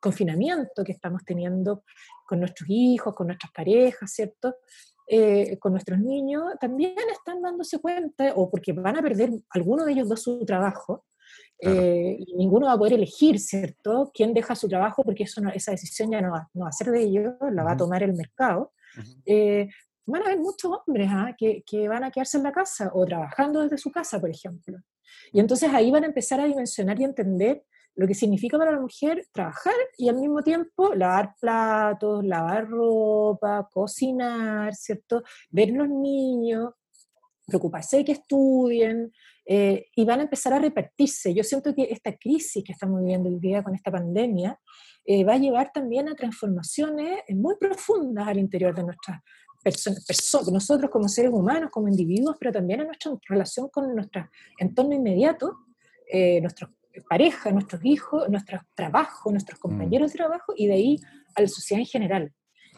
[0.00, 1.84] confinamiento que estamos teniendo
[2.30, 4.56] con nuestros hijos, con nuestras parejas, ¿cierto?
[5.06, 9.92] Eh, con nuestros niños, también están dándose cuenta, o porque van a perder alguno de
[9.92, 11.04] ellos dos su trabajo,
[11.62, 15.72] eh, y ninguno va a poder elegir, ¿cierto?, quién deja su trabajo, porque eso esa
[15.72, 18.14] decisión ya no va, no va, a ser de ellos, la va a tomar el
[18.14, 18.72] mercado.
[19.26, 19.68] Eh,
[20.06, 21.34] van a haber muchos hombres ¿ah?
[21.36, 24.78] que, que, van a quedarse en la casa o trabajando desde su casa, por ejemplo.
[25.32, 27.64] Y entonces ahí van a empezar a dimensionar y entender
[27.94, 33.68] lo que significa para la mujer trabajar y al mismo tiempo lavar platos, lavar ropa,
[33.70, 35.22] cocinar, ¿cierto?
[35.50, 36.70] Ver los niños,
[37.46, 39.12] preocuparse de que estudien,
[39.44, 41.34] eh, y van a empezar a repartirse.
[41.34, 44.58] Yo siento que esta crisis que estamos viviendo el día con esta pandemia
[45.04, 49.20] eh, va a llevar también a transformaciones muy profundas al interior de nuestras
[49.62, 50.04] personas,
[50.52, 54.28] nosotros como seres humanos, como individuos, pero también en nuestra relación con nuestro
[54.58, 55.56] entorno inmediato,
[56.06, 56.70] eh, nuestros
[57.08, 59.62] pareja, nuestros hijos, nuestro trabajo, nuestros mm.
[59.62, 60.96] compañeros de trabajo y de ahí
[61.34, 62.32] a la sociedad en general.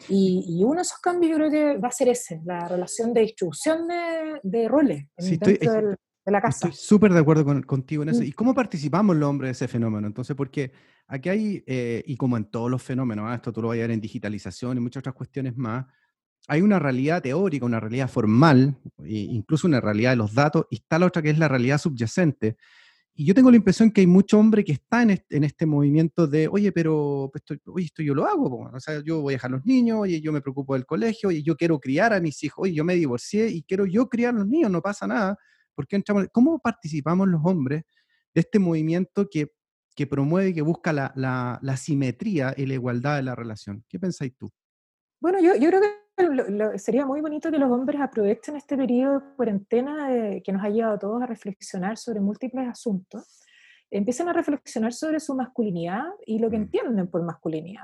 [0.09, 3.21] Y, uno de esos cambios yo creo que va a ser ese, la relación de
[3.21, 6.67] distribución de, de roles dentro de la casa.
[6.67, 8.21] Estoy súper de acuerdo contigo en eso.
[8.21, 8.25] Mm.
[8.25, 10.07] ¿Y cómo participamos los hombres de ese fenómeno?
[10.07, 10.71] Entonces, porque
[11.07, 13.35] aquí hay, eh, y como en todos los fenómenos, ¿ah?
[13.35, 15.85] esto tú lo vas a ver en digitalización y muchas otras cuestiones más,
[16.47, 20.75] hay una realidad teórica, una realidad formal, e incluso una realidad de los datos, y
[20.75, 22.57] está la otra que es la realidad subyacente,
[23.15, 26.47] y yo tengo la impresión que hay mucho hombre que está en este, movimiento de,
[26.47, 29.51] oye, pero pues, esto, oye, esto yo lo hago, o sea, yo voy a dejar
[29.51, 32.43] a los niños, oye, yo me preocupo del colegio, oye, yo quiero criar a mis
[32.43, 35.37] hijos, oye, yo me divorcié y quiero yo criar a los niños, no pasa nada.
[35.89, 37.83] entramos, ¿Cómo participamos los hombres
[38.33, 39.51] de este movimiento que,
[39.95, 43.85] que promueve y que busca la, la, la simetría y la igualdad de la relación?
[43.87, 44.51] ¿Qué pensáis tú?
[45.21, 46.02] Bueno, yo, yo creo que
[46.77, 50.09] sería muy bonito que los hombres aprovechen este periodo de cuarentena
[50.43, 53.43] que nos ha llevado a todos a reflexionar sobre múltiples asuntos,
[53.93, 56.61] empiecen a reflexionar sobre su masculinidad y lo que mm.
[56.61, 57.83] entienden por masculinidad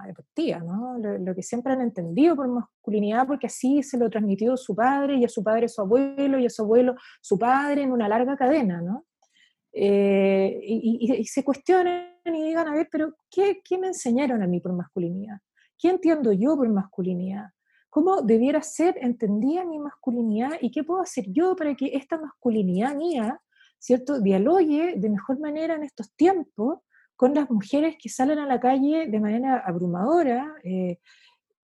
[0.65, 0.97] ¿no?
[0.97, 5.25] Lo, que siempre han entendido por masculinidad, porque así se lo transmitió su padre, y
[5.25, 8.81] a su padre su abuelo, y a su abuelo su padre, en una larga cadena,
[8.81, 9.05] ¿no?
[9.71, 14.59] Eh, y, se cuestionen y digan, a ver, pero ¿qué, ¿qué me enseñaron a mí
[14.59, 15.37] por masculinidad?
[15.77, 17.49] ¿Qué entiendo yo por masculinidad?
[17.89, 22.95] Cómo debiera ser entendida mi masculinidad y qué puedo hacer yo para que esta masculinidad
[22.95, 23.41] mía,
[23.79, 26.79] ¿cierto?, dialogue de mejor manera en estos tiempos
[27.15, 30.99] con las mujeres que salen a la calle de manera abrumadora eh,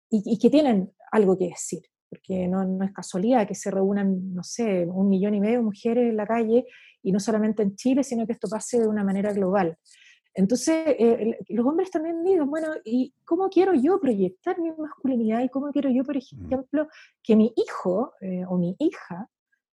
[0.10, 1.82] y, que tienen algo que decir.
[2.10, 5.64] Porque no, no, es casualidad que se reúnan, no sé, un millón y medio de
[5.64, 6.66] mujeres en la calle,
[7.02, 9.78] y no solamente en Chile, sino que esto pase de una manera global.
[10.36, 15.42] Entonces, eh, los hombres también digan, bueno, ¿y cómo quiero yo proyectar mi masculinidad?
[15.42, 16.46] ¿Y cómo quiero yo, por mm.
[16.46, 16.88] ejemplo,
[17.24, 19.30] que mi hijo eh, o mi hija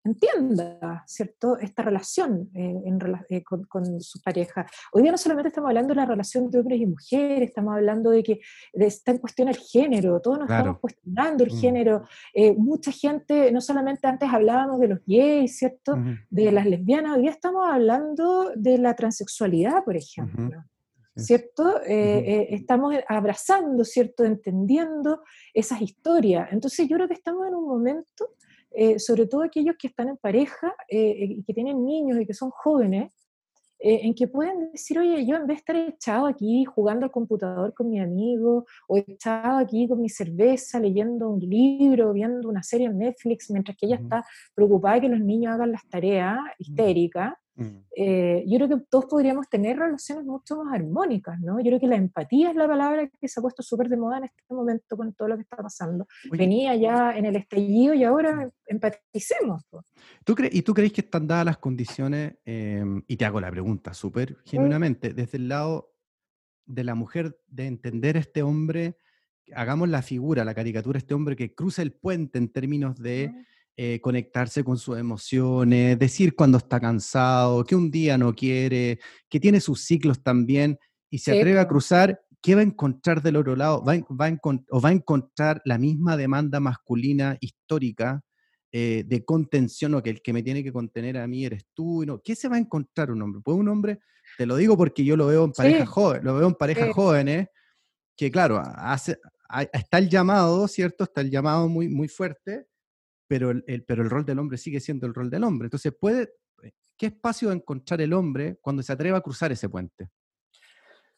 [0.08, 2.82] entienda, ¿cierto?, esta relación eh,
[3.30, 4.66] eh, con, su pareja.
[4.92, 8.10] Hoy día no solamente estamos hablando de la relación de hombres y mujeres, estamos hablando
[8.12, 8.40] de que
[8.74, 11.60] está en cuestión el género, todos nos estamos cuestionando el mm.
[11.60, 12.04] género.
[12.34, 15.98] Eh, mucha gente, no solamente antes hablábamos de los gays, ¿cierto?,
[16.30, 20.64] de las lesbianas, hoy día estamos hablando de la transexualidad, por ejemplo.
[21.20, 21.82] ¿cierto?
[21.84, 24.24] estamos abrazando, ¿cierto?
[24.24, 26.50] Entendiendo esas historias.
[26.52, 28.30] Entonces yo creo que estamos en un momento
[28.80, 32.36] eh, sobre todo aquellos que están en pareja eh, y que tienen niños y que
[32.36, 33.12] son jóvenes,
[33.80, 37.12] eh, en que pueden decir, oye, yo en vez de estar echado aquí jugando al
[37.12, 42.62] computador con mi amigo, o echado aquí con mi cerveza, leyendo un libro, viendo una
[42.62, 44.24] serie en Netflix, mientras que ella está
[44.54, 47.86] preocupada de que los niños hagan las tareas histéricas, Mm.
[47.96, 51.60] Eh, yo creo que todos podríamos tener relaciones mucho más armónicas, ¿no?
[51.60, 54.20] Yo creo que la empatía es la palabra que se ha puesto súper de moda
[54.20, 56.08] en este momento con todo lo que está pasando.
[56.32, 59.64] Venía ya en el estallido y ahora empaticemos.
[60.24, 62.36] ¿Tú ¿Y tú crees que están dadas las condiciones?
[62.46, 64.36] Em, y te hago la pregunta súper mm.
[64.46, 65.96] genuinamente, desde el lado
[66.68, 68.98] de la mujer, de entender a este hombre,
[69.56, 73.30] hagamos la figura, la caricatura, este hombre que cruza el puente en términos de...
[73.34, 73.57] Mm.
[73.80, 79.00] Eh, conectarse con sus emociones, decir cuando está cansado, que un día no quiere,
[79.30, 80.80] que tiene sus ciclos también
[81.12, 83.84] y se atreve a cruzar, ¿qué va a encontrar del otro lado?
[83.84, 84.38] ¿Va, va a
[84.72, 88.24] o va a encontrar la misma demanda masculina histórica
[88.72, 92.04] eh, de contención o que el que me tiene que contener a mí eres tú.
[92.06, 92.20] No.
[92.22, 93.42] ¿Qué se va a encontrar un hombre?
[93.44, 94.00] Pues un hombre,
[94.38, 97.48] te lo digo porque yo lo veo en parejas jóvenes, lo veo en parejas jóvenes,
[98.18, 99.18] que claro, hace,
[99.72, 101.06] está el llamado, ¿cierto?
[101.06, 102.66] Está el llamado muy, muy fuerte,
[103.28, 105.68] pero el, pero el rol del hombre sigue siendo el rol del hombre.
[105.68, 106.34] Entonces, puede,
[106.98, 110.10] ¿qué espacio va a encontrar el hombre cuando se atreva a cruzar ese puente?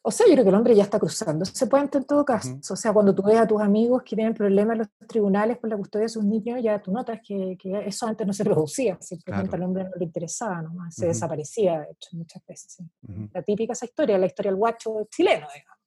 [0.02, 2.58] O sea, yo creo que el hombre ya está cruzando ese puente en todo caso.
[2.70, 5.68] O sea, cuando tú ves a tus amigos que tienen problemas en los tribunales por
[5.68, 9.56] la custodia de sus niños, ya tú notas que, eso antes no se producía, simplemente
[9.56, 12.78] al hombre no le interesaba nomás, se desaparecía, de hecho, muchas veces.
[13.34, 15.78] La típica esa historia, la historia del guacho chileno, digamos,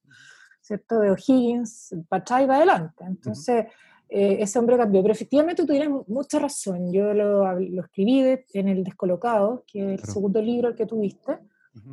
[0.61, 0.99] ¿cierto?
[0.99, 3.03] De O'Higgins, para y va adelante.
[3.05, 3.65] Entonces,
[4.13, 5.01] eh, ese hombre cambió.
[5.01, 6.91] Pero efectivamente tú tienes mucha razón.
[6.91, 11.39] Yo lo, lo escribí en El Descolocado, que es el segundo libro que tuviste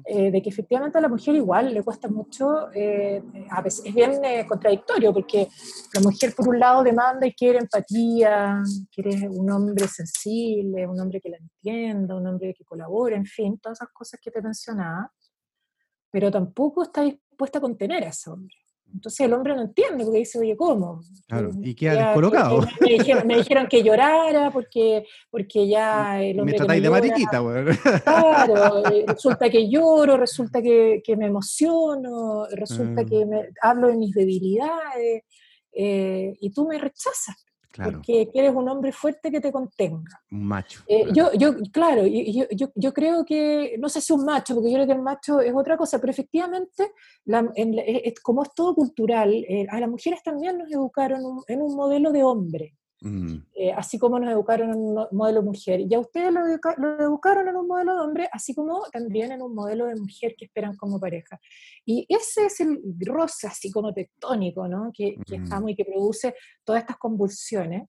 [0.04, 3.94] eh, de que efectivamente a la mujer igual le cuesta mucho, eh, a veces es
[3.94, 5.48] bien eh, contradictorio, porque
[5.94, 8.62] la mujer por un lado demanda y quiere empatía,
[8.92, 13.58] quiere un hombre sensible, un hombre que la entienda, un hombre que colabore, en fin,
[13.58, 15.10] todas esas cosas que te mencionaba,
[16.10, 18.54] pero tampoco está dispuesta a contener a ese hombre.
[18.92, 21.02] Entonces el hombre no entiende porque dice, oye, ¿cómo?
[21.26, 22.60] Claro, y queda descolocado.
[22.80, 26.52] Me, dijeron, que llorara porque, porque ya el hombre.
[26.52, 27.64] Me tratáis de mariquita, güey.
[28.04, 33.28] Claro, eh, resulta que lloro, resulta que, que me emociono, resulta que mm.
[33.28, 35.22] me, hablo de mis debilidades
[35.72, 37.36] eh, y tú me rechazas.
[37.76, 40.20] Porque eres un hombre fuerte que te contenga.
[40.30, 40.82] Un macho.
[40.86, 44.70] Eh, yo, yo, claro, yo, yo, yo, creo que, no sé si un macho, porque
[44.70, 46.92] yo creo que el macho es otra cosa, pero efectivamente,
[48.22, 52.24] como es todo cultural, eh, a las mujeres también nos educaron en un modelo de
[52.24, 52.74] hombre.
[53.02, 53.36] Mm.
[53.54, 55.80] Eh, así como nos educaron en un modelo de mujer.
[55.80, 59.54] Y a ustedes lo, educaron en un modelo de hombre, así como también en un
[59.54, 61.40] modelo de mujer que esperan como pareja.
[61.84, 64.90] Y ese es el roce así como tectónico, ¿no?
[64.92, 65.42] Que, que mm.
[65.44, 66.34] estamos y que produce
[66.64, 67.88] todas estas convulsiones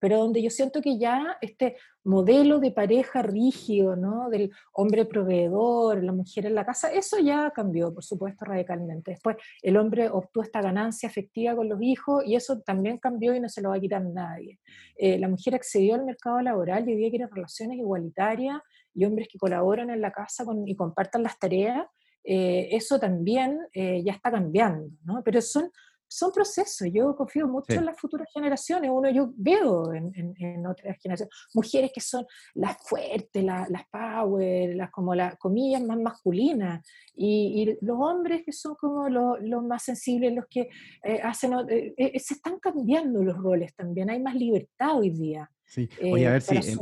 [0.00, 4.30] pero donde yo siento que ya este modelo de pareja rígido, ¿no?
[4.30, 9.12] Del hombre proveedor, la mujer en la casa, eso ya cambió, por supuesto, radicalmente.
[9.12, 13.40] Después el hombre obtuvo esta ganancia afectiva con los hijos y eso también cambió y
[13.40, 14.58] no se lo va a quitar nadie.
[14.96, 18.58] Eh, la mujer accedió al mercado laboral y hoy día quiere relaciones igualitarias
[18.94, 21.86] y hombres que colaboran en la casa y compartan las tareas.
[22.24, 25.22] Eh, eso también eh, ya está cambiando, ¿no?
[25.24, 25.70] Pero son
[26.10, 26.88] son procesos.
[26.92, 28.90] Yo confío mucho en las futuras generaciones.
[28.92, 34.90] Uno, yo veo en, en, otras generaciones mujeres que son las fuertes, las power, las
[34.90, 36.84] como las comillas más masculinas,
[37.14, 40.68] y, los hombres que son como los, más sensibles, los que
[41.04, 41.52] eh, hacen.
[41.68, 44.10] Eh, eh, se están cambiando los roles también.
[44.10, 45.48] Hay más libertad hoy día.
[45.64, 46.56] Sí, oye, a ver si.
[46.56, 46.78] En,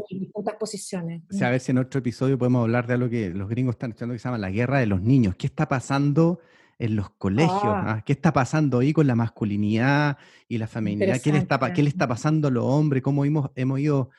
[0.58, 1.22] posiciones.
[1.42, 4.14] a ver si en otro episodio podemos hablar de algo que los gringos están echando
[4.14, 5.34] que se llama la guerra de los niños.
[5.36, 6.40] ¿Qué está pasando?
[6.78, 7.62] En los colegios.
[7.64, 7.84] Ah.
[7.86, 8.04] ¿ah?
[8.04, 10.16] ¿Qué está pasando ahí con la masculinidad
[10.46, 11.20] y la feminidad?
[11.20, 13.02] ¿Qué le, está, ¿Qué le está pasando a los hombres?
[13.02, 14.10] ¿Cómo hemos, hemos ido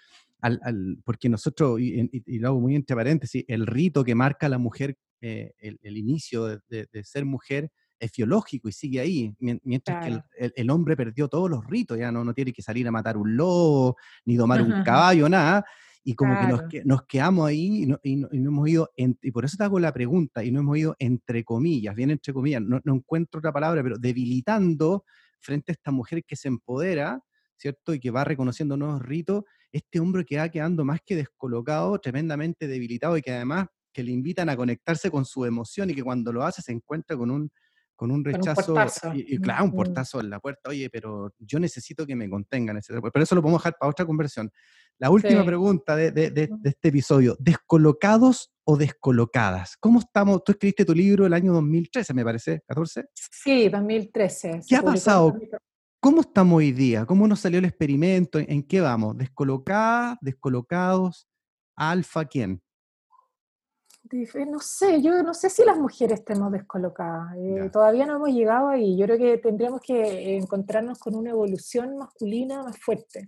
[0.42, 4.58] al, porque nosotros, y, lo hago muy entre paréntesis, el rito que marca a la
[4.58, 10.22] mujer, eh, el, inicio de, ser mujer, es biológico y sigue ahí, mientras que
[10.56, 13.36] el, hombre perdió todos los ritos, ya no, no tiene que salir a matar un
[13.36, 15.66] lobo, ni domar un caballo, nada,
[16.10, 16.36] y como
[16.68, 18.00] que, nos, quedamos ahí y no,
[18.32, 21.94] hemos ido, y por eso te hago la pregunta, y no hemos ido entre comillas,
[21.94, 25.06] bien entre comillas, no, encuentro otra palabra, pero debilitando
[25.40, 27.22] frente a esta mujer que se empodera,
[27.58, 27.94] ¿cierto?
[27.94, 32.68] Y que va reconociendo nuevos ritos, este hombre que va quedando más que descolocado, tremendamente
[32.68, 36.34] debilitado y que además que le invitan a conectarse con su emoción y que cuando
[36.34, 37.52] lo hace se encuentra con un,
[37.96, 38.76] con un rechazo,
[39.14, 43.00] y, claro, un portazo en la puerta, oye, pero yo necesito que me contengan, etc.
[43.14, 44.50] Pero eso lo podemos dejar para otra conversión.
[45.00, 49.78] La última pregunta de, de, de, este episodio, ¿descolocados o descolocadas?
[49.78, 50.44] ¿Cómo estamos?
[50.44, 53.06] Tú escribiste tu libro el año 2013, me parece, 14.
[53.14, 54.60] Sí, 2013.
[54.68, 55.40] ¿Qué ha pasado?
[56.02, 57.06] ¿Cómo estamos hoy día?
[57.06, 58.40] ¿Cómo nos salió el experimento?
[58.40, 59.18] ¿En qué vamos?
[59.18, 60.18] ¿Descolocadas?
[60.20, 61.30] ¿Descolocados?
[61.78, 62.26] ¿Alfa?
[62.26, 62.62] ¿Quién?
[64.48, 67.36] No sé, yo no sé si las mujeres estemos descolocadas.
[67.38, 68.98] Eh, todavía no hemos llegado ahí.
[68.98, 73.28] Yo creo que tendríamos que encontrarnos con una evolución masculina más fuerte.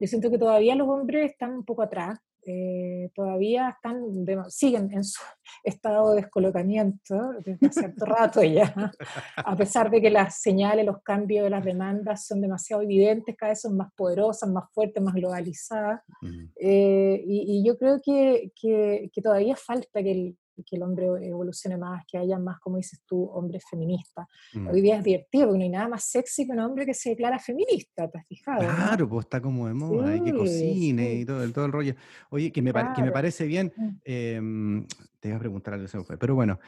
[0.00, 2.18] Yo siento que todavía los hombres están un poco atrás.
[2.50, 5.20] Eh, todavía están siguen en su
[5.64, 8.92] estado de descolocamiento desde cierto rato ya,
[9.36, 13.50] a pesar de que las señales, los cambios de las demandas son demasiado evidentes, cada
[13.50, 16.00] vez son más poderosas, más fuertes, más globalizadas.
[16.56, 21.76] Eh, y, yo creo que, que, que, todavía falta que el, que el hombre evolucione
[21.76, 24.26] más, que haya más, como dices tú, hombres feministas.
[24.54, 24.68] Mm.
[24.68, 27.10] Hoy día es divertido porque no hay nada más sexy que un hombre que se
[27.10, 28.60] declara feminista, ¿te has fijado?
[28.60, 31.94] Claro, pues está como de moda, hay que cocine y todo, todo, el rollo.
[32.30, 33.72] Oye, que me, que me parece bien,
[34.04, 34.86] em,
[35.20, 36.58] te voy a preguntar algo, se fue, pero bueno,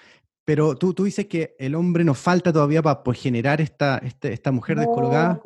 [0.45, 4.51] pero tú, tú dices que el hombre nos falta todavía para generar esta, este, esta
[4.51, 5.41] mujer descolgada.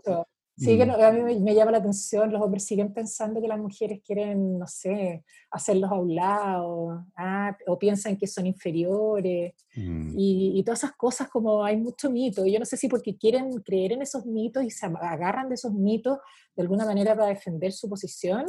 [0.57, 0.91] Sí, que mm.
[0.91, 4.69] a mí me, llama la atención, los hombres siguen pensando que las mujeres quieren, no
[4.69, 10.15] sé, hacerlos a un lado, ah, o piensan que son inferiores, mm.
[10.17, 12.47] y, todas esas cosas como hay mucho mito.
[12.47, 15.73] Yo no sé si porque quieren creer en esos mitos y se agarran de esos
[15.75, 16.19] mitos
[16.55, 18.47] de alguna manera para defender su posición,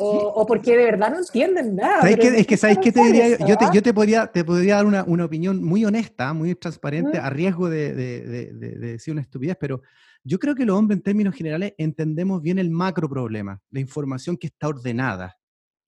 [0.00, 2.10] o, porque de verdad no entienden nada.
[2.10, 3.38] es que, ¿sabes qué te diría?
[3.46, 7.18] Yo te, yo te podría, te podría dar una, una opinión muy honesta, muy transparente,
[7.18, 9.82] a riesgo de, de, de, de decir una estupidez, pero
[10.28, 14.36] yo creo que los hombres en términos generales entendemos bien el macro problema, la información
[14.36, 15.38] que está ordenada.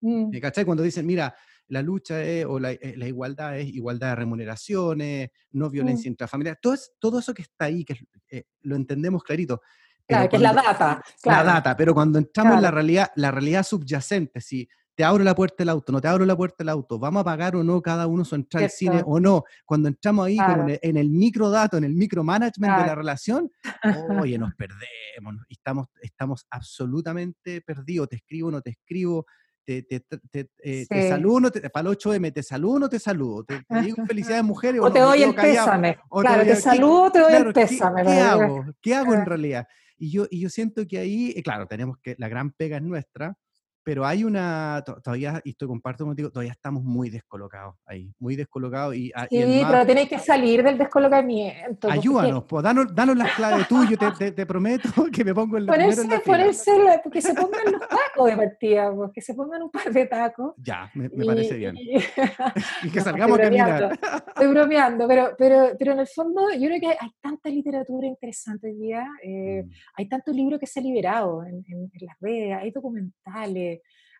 [0.00, 0.30] Mm.
[0.40, 0.64] ¿Cachai?
[0.64, 1.34] Cuando dicen, mira,
[1.68, 5.70] la lucha es, o la, eh, igualdad es igualdad de remuneraciones, no mm.
[5.70, 7.98] violencia intrafamiliar, todo, todo eso que está ahí, que
[8.30, 9.60] eh, lo entendemos clarito.
[10.06, 11.02] Claro, que es la data.
[11.24, 14.66] La data, pero cuando entramos en la realidad, la realidad subyacente, si
[15.00, 17.24] te abro la puerta del auto, no te abro la puerta del auto, vamos a
[17.24, 19.44] pagar o no cada uno su entrada al cine o no.
[19.64, 20.36] Cuando entramos ahí
[20.82, 23.50] en, el, microdato, en el micromanagement de la relación,
[24.26, 29.24] oye, nos perdemos, estamos, estamos absolutamente perdidos, te escribo, no te escribo,
[29.64, 34.04] te, te, te, eh, saludo, para el 8M, te saludo, no te saludo, te, digo
[34.06, 34.82] felicidades mujeres.
[34.84, 35.98] O, te doy el pésame.
[36.10, 38.02] claro, te, saludo, te doy el pésame.
[38.02, 38.64] ¿Qué, hago?
[38.82, 39.66] ¿Qué hago en realidad?
[39.96, 42.82] Y yo, y yo siento que ahí, eh, claro, tenemos que, la gran pega es
[42.82, 43.34] nuestra,
[43.82, 48.94] pero hay una, todavía, y estoy comparto contigo, todavía estamos muy descolocados ahí, muy descolocados.
[48.94, 51.88] Y, ah, sí, pero tenéis que salir del descolocamiento.
[51.88, 55.56] Pues, ayúdanos, pues, danos, danos las claves tú, yo te, te, prometo que me pongo
[55.56, 56.70] en la ponerse, en ponerse
[57.10, 60.54] que se pongan los tacos de partida, pues, que se pongan un par de tacos.
[60.58, 61.76] Ya, me, me parece bien.
[61.76, 61.98] Y,
[62.92, 63.98] que salgamos a caminar.
[64.28, 68.68] Estoy bromeando, pero, pero, pero en el fondo yo creo que hay tanta literatura interesante
[68.68, 69.70] hoy día, eh, mm.
[69.96, 73.69] hay tantos libros que se han liberado en, en las redes, hay documentales,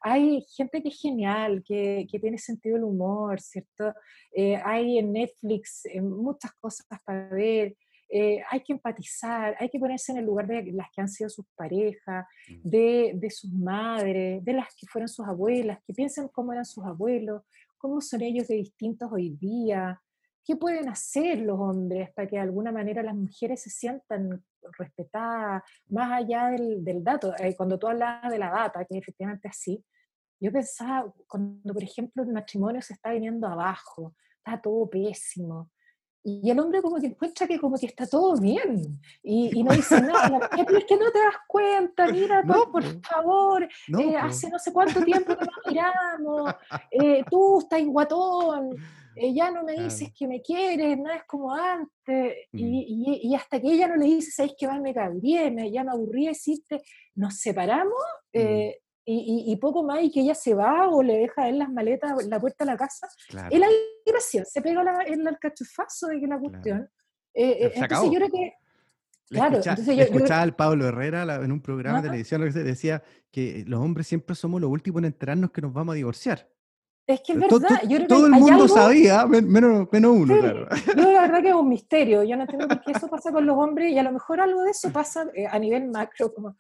[0.03, 3.93] hay gente que es genial, que, que tiene sentido del humor, ¿cierto?
[4.33, 7.77] Eh, hay en Netflix eh, muchas cosas para ver.
[8.13, 11.31] Eh, hay que empatizar, hay que ponerse en el lugar de las que han sido
[11.31, 12.69] sus parejas, mm.
[12.69, 16.85] de, de, sus madres, de las que fueron sus abuelas, que piensen cómo eran sus
[16.85, 17.43] abuelos,
[17.79, 20.01] cómo son ellos de distintos hoy día,
[20.51, 24.45] qué pueden hacer los hombres para que de alguna manera las mujeres se sientan
[24.77, 27.33] respetada, más allá del, del dato.
[27.39, 29.85] Eh, cuando tú hablabas de la data, que efectivamente así,
[30.41, 35.71] yo pensaba, cuando por ejemplo el matrimonio se está viniendo abajo, está todo pésimo,
[36.25, 39.73] y el hombre como que encuentra que como que está todo bien y, y no
[39.73, 44.51] dice nada, pero es que no te das cuenta, mira, no, por favor, eh, hace
[44.51, 46.55] no sé cuánto tiempo que nos miramos,
[46.91, 48.77] eh, tú estás guatón,
[49.21, 52.59] ella no me dices que me quieres, no es como antes, mm.
[52.59, 55.85] y, y, hasta que ella no le dice, sabes que más me cabré, me, ya
[55.85, 56.83] me aburrí decirte,
[57.15, 58.03] nos separamos,
[58.33, 58.39] mm.
[58.39, 61.71] eh, y, y, poco más, y que ella se va o le deja en las
[61.71, 63.49] maletas la puerta de la casa, claro.
[63.51, 63.75] él ahí
[64.07, 66.89] gracias, se pega la, el alcachufazo de que la cuestión.
[67.35, 68.55] Eh, eh, entonces yo creo que
[69.31, 73.65] Claro, entonces yo, escuchaba al Pablo Herrera en un programa de televisión que decía que
[73.65, 76.49] los hombres siempre somos los últimos en enterarnos que nos vamos a divorciar.
[77.11, 77.83] Es que es verdad.
[77.89, 80.69] Yo todo el mundo sabía, menos, menos uno, claro.
[80.97, 82.23] Yo la verdad que es un misterio.
[82.23, 84.63] Yo no entiendo por qué eso pasa con los hombres y a lo mejor algo
[84.63, 86.57] de eso pasa eh, a nivel macro, como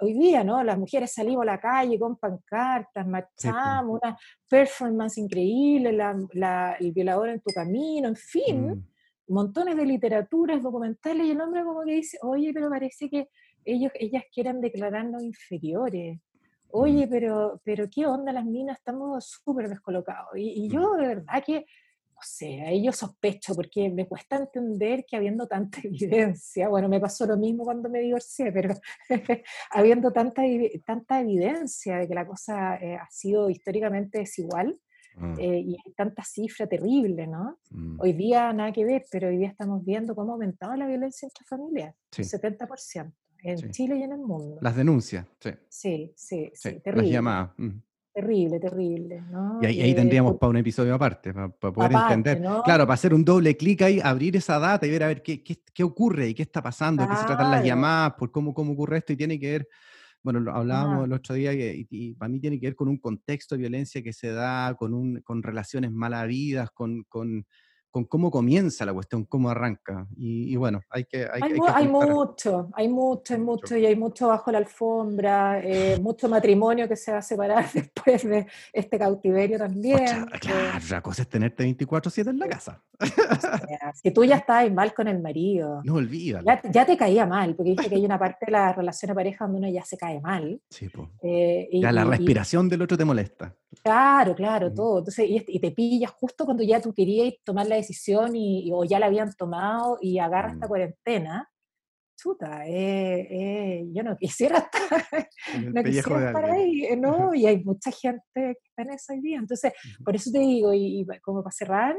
[0.00, 0.64] hoy día, ¿no?
[0.64, 4.18] Las mujeres salimos a la calle con pancartas, marchamos, una
[4.48, 9.32] performance increíble, la, el violador en tu camino, en fin, mm.
[9.32, 13.28] montones de literaturas, documentales, y el hombre como que dice, oye, pero parece que
[13.64, 16.18] ellos, ellas quieren declararnos inferiores
[16.74, 18.78] oye, pero, pero ¿qué onda las minas?
[18.78, 20.30] Estamos súper descolocados.
[20.36, 21.66] Y, yo de verdad que,
[22.10, 27.00] no sé, ahí yo sospecho, porque me cuesta entender que habiendo tanta evidencia, bueno, me
[27.00, 28.74] pasó lo mismo cuando me divorcié, pero
[29.70, 30.42] habiendo tanta,
[30.84, 34.76] tanta evidencia de que la cosa eh, ha sido históricamente desigual,
[35.16, 35.34] mm.
[35.38, 37.60] eh, y hay tanta cifra terrible, ¿no?
[37.70, 38.00] Mm.
[38.00, 41.26] Hoy día nada que ver, pero hoy día estamos viendo cómo ha aumentado la violencia
[41.26, 42.22] entre familias, sí.
[42.22, 43.12] un 70%
[43.44, 44.58] en Chile y en el mundo.
[44.60, 45.50] Las denuncias, sí.
[45.68, 47.02] Sí, sí, sí, terrible.
[47.02, 47.50] Las llamadas.
[47.58, 47.70] Mm.
[48.12, 49.22] Terrible, terrible.
[49.22, 49.58] ¿no?
[49.60, 52.38] Y ahí, tendríamos para un episodio aparte, para, poder entender.
[52.64, 55.42] Claro, para hacer un doble clic ahí, abrir esa data y ver a ver qué,
[55.42, 58.72] qué, qué ocurre y qué está pasando, qué se tratan las llamadas, por cómo, cómo
[58.72, 59.68] ocurre esto y tiene que ver
[60.24, 62.96] bueno, lo hablábamos el otro día y, y, para mí tiene que ver con un
[62.96, 67.46] contexto de violencia que se da, con, un, con relaciones mal habidas, con, con,
[67.94, 70.08] con cómo comienza la cuestión, cómo arranca.
[70.16, 71.28] Y, bueno, hay que...
[71.32, 76.28] Hay, hay, mucho, hay mucho, hay mucho, y hay mucho bajo la alfombra, eh, mucho
[76.28, 80.26] matrimonio que se va a separar después de este cautiverio también.
[80.40, 82.82] claro, la cosa es tenerte 24-7 en la casa.
[84.02, 85.80] si tú ya estás mal con el marido.
[85.84, 86.50] No olvídalo.
[86.72, 89.44] Ya, te caía mal, porque dice que hay una parte de la relación de pareja
[89.44, 90.60] donde uno ya se cae mal.
[90.68, 91.08] Sí, pues.
[91.72, 93.54] ya la respiración del otro te molesta.
[93.82, 94.98] Claro, claro, todo.
[94.98, 98.98] Entonces, y, te pillas justo cuando ya tú querías tomar la decisión y, o ya
[98.98, 100.68] la habían tomado y agarra esta mm.
[100.68, 101.50] cuarentena.
[102.16, 105.28] chuta, eh, eh, yo no quisiera estar,
[105.72, 107.34] no quisiera estar ahí, eh, ¿no?
[107.34, 109.38] Y hay mucha gente que está en esa idea.
[109.38, 109.72] Entonces,
[110.04, 111.96] por eso te digo, y, como para cerrar,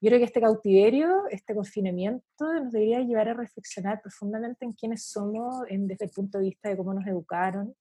[0.00, 2.24] yo creo que este cautiverio, este confinamiento,
[2.62, 6.68] nos debería llevar a reflexionar profundamente en quiénes somos en, desde el punto de vista
[6.68, 7.74] de cómo nos educaron,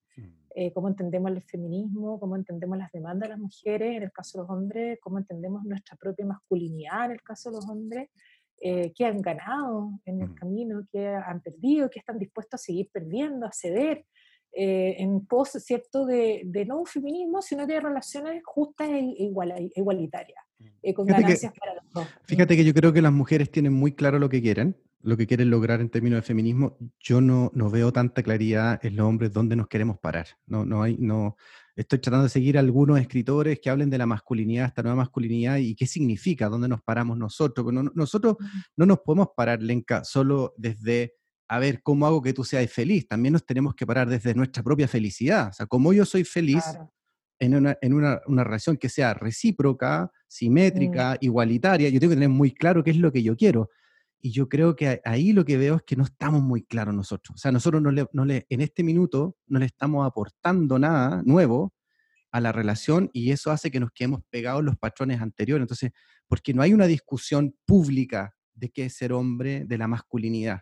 [0.55, 0.73] mm.
[0.73, 4.43] cómo entendemos el feminismo, cómo entendemos las demandas de las mujeres, en el caso de
[4.43, 8.09] los hombres, cómo entendemos nuestra propia masculinidad, en el caso de los hombres,
[8.61, 10.35] eh, que han ganado en el mm.
[10.35, 14.05] camino, que han perdido, que están dispuestos a seguir perdiendo, a ceder,
[14.57, 19.53] eh, en pos, ¿cierto?, de, de, no un feminismo, sino de relaciones justas e igual,
[19.75, 20.65] igualitarias, mm.
[20.83, 22.07] eh, con ganancias para los dos.
[22.23, 25.27] Fíjate que yo creo que las mujeres tienen muy claro lo que quieren, lo que
[25.27, 26.77] quieren lograr en términos de feminismo.
[26.99, 30.27] Yo no, no veo tanta claridad en los hombres dónde nos queremos parar.
[30.47, 31.37] No, no hay, no,
[31.75, 35.75] estoy tratando de seguir algunos escritores que hablen de la masculinidad, esta nueva masculinidad y
[35.75, 37.71] qué significa, dónde nos paramos nosotros.
[37.93, 38.37] nosotros
[38.75, 41.13] no nos podemos parar, Lenka, solo desde,
[41.47, 43.07] a ver, ¿cómo hago que tú seas feliz?
[43.07, 45.49] También nos tenemos que parar desde nuestra propia felicidad.
[45.49, 46.63] O sea, como yo soy feliz
[47.37, 50.09] en, una, en una, relación que sea recíproca, mm.
[50.27, 53.69] simétrica, igualitaria, yo tengo que tener muy claro qué es lo que yo quiero.
[54.19, 57.35] Y yo creo que ahí lo que veo es que no estamos muy claros nosotros.
[57.35, 61.21] O sea, nosotros no le, no le, en este minuto no le estamos aportando nada
[61.25, 61.73] nuevo
[62.31, 65.63] a la relación y eso hace que nos quedemos pegados los patrones anteriores.
[65.63, 65.91] Entonces,
[66.27, 70.61] porque no hay una discusión pública de qué es ser hombre, de la masculinidad.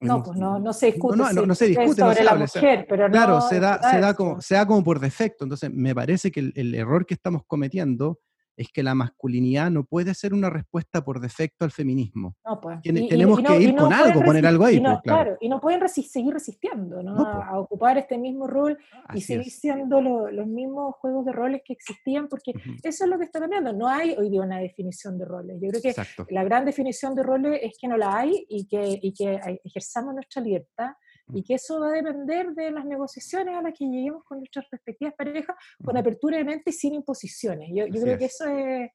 [0.00, 1.16] No, pues no, no se discute.
[1.16, 4.40] No, no, no, se discute sobre la mujer, pero Claro, se da, se da, como,
[4.42, 5.44] se da como por defecto.
[5.44, 8.18] Entonces, me parece que el, el error que estamos cometiendo
[8.60, 12.36] es que la masculinidad no puede ser una respuesta por defecto al feminismo.
[12.44, 12.82] No, pues.
[12.82, 14.78] tenemos que ir con algo, poner algo ahí.
[14.78, 15.38] Pues, claro.
[15.40, 17.14] y no pueden seguir resistiendo ¿no?
[17.16, 17.26] Pues.
[17.26, 18.76] a, ocupar este mismo rol
[19.14, 22.52] y seguir siendo los mismos juegos de roles que existían, porque
[22.82, 23.72] eso es lo que está cambiando.
[23.72, 25.58] No hay hoy día una definición de roles.
[25.58, 25.94] Yo creo que
[26.28, 30.12] la gran definición de roles es que no la hay y que, y que ejerzamos
[30.12, 30.90] nuestra libertad
[31.34, 34.66] y que eso va a depender de las negociaciones a las que lleguemos con nuestras
[34.70, 37.68] respectivas parejas, con apertura de mente y sin imposiciones.
[37.74, 38.90] Yo, yo creo que eso es,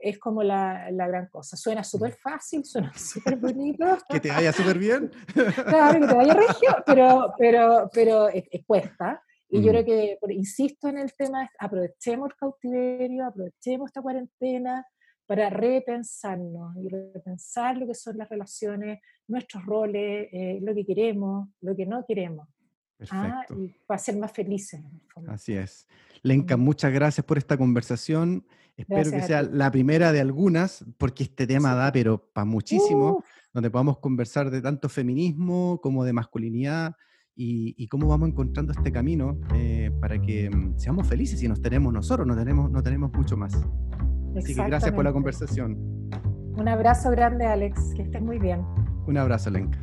[0.00, 1.56] es como la, la, gran cosa.
[1.56, 3.84] Suena súper fácil, suena súper bonito.
[4.08, 5.10] que te vaya súper bien.
[5.34, 9.22] claro, que te vaya regio, pero, pero, pero es, cuesta.
[9.48, 14.86] Y yo creo que, insisto en el tema, aprovechemos el cautiverio, aprovechemos esta cuarentena,
[15.30, 21.48] para repensarnos y repensar lo que son las relaciones, nuestros roles, eh, lo que queremos,
[21.60, 22.48] lo que no queremos.
[23.12, 24.80] Ah, y para ser más felices.
[25.28, 25.86] Así es.
[26.24, 28.44] Lenka, muchas gracias por esta conversación.
[28.76, 33.22] Espero que sea la primera de algunas, porque este tema da, pero para muchísimo,
[33.54, 36.96] donde podamos conversar de tanto feminismo como de masculinidad
[37.36, 41.92] y, cómo vamos encontrando este camino eh, para que mm, seamos felices y nos tenemos
[41.92, 43.54] nosotros, no tenemos, no tenemos mucho más.
[44.36, 45.76] Así que gracias por la conversación.
[46.56, 47.94] Un abrazo grande, Alex.
[47.94, 48.62] Que estés muy bien.
[49.06, 49.78] Un abrazo, Lenka.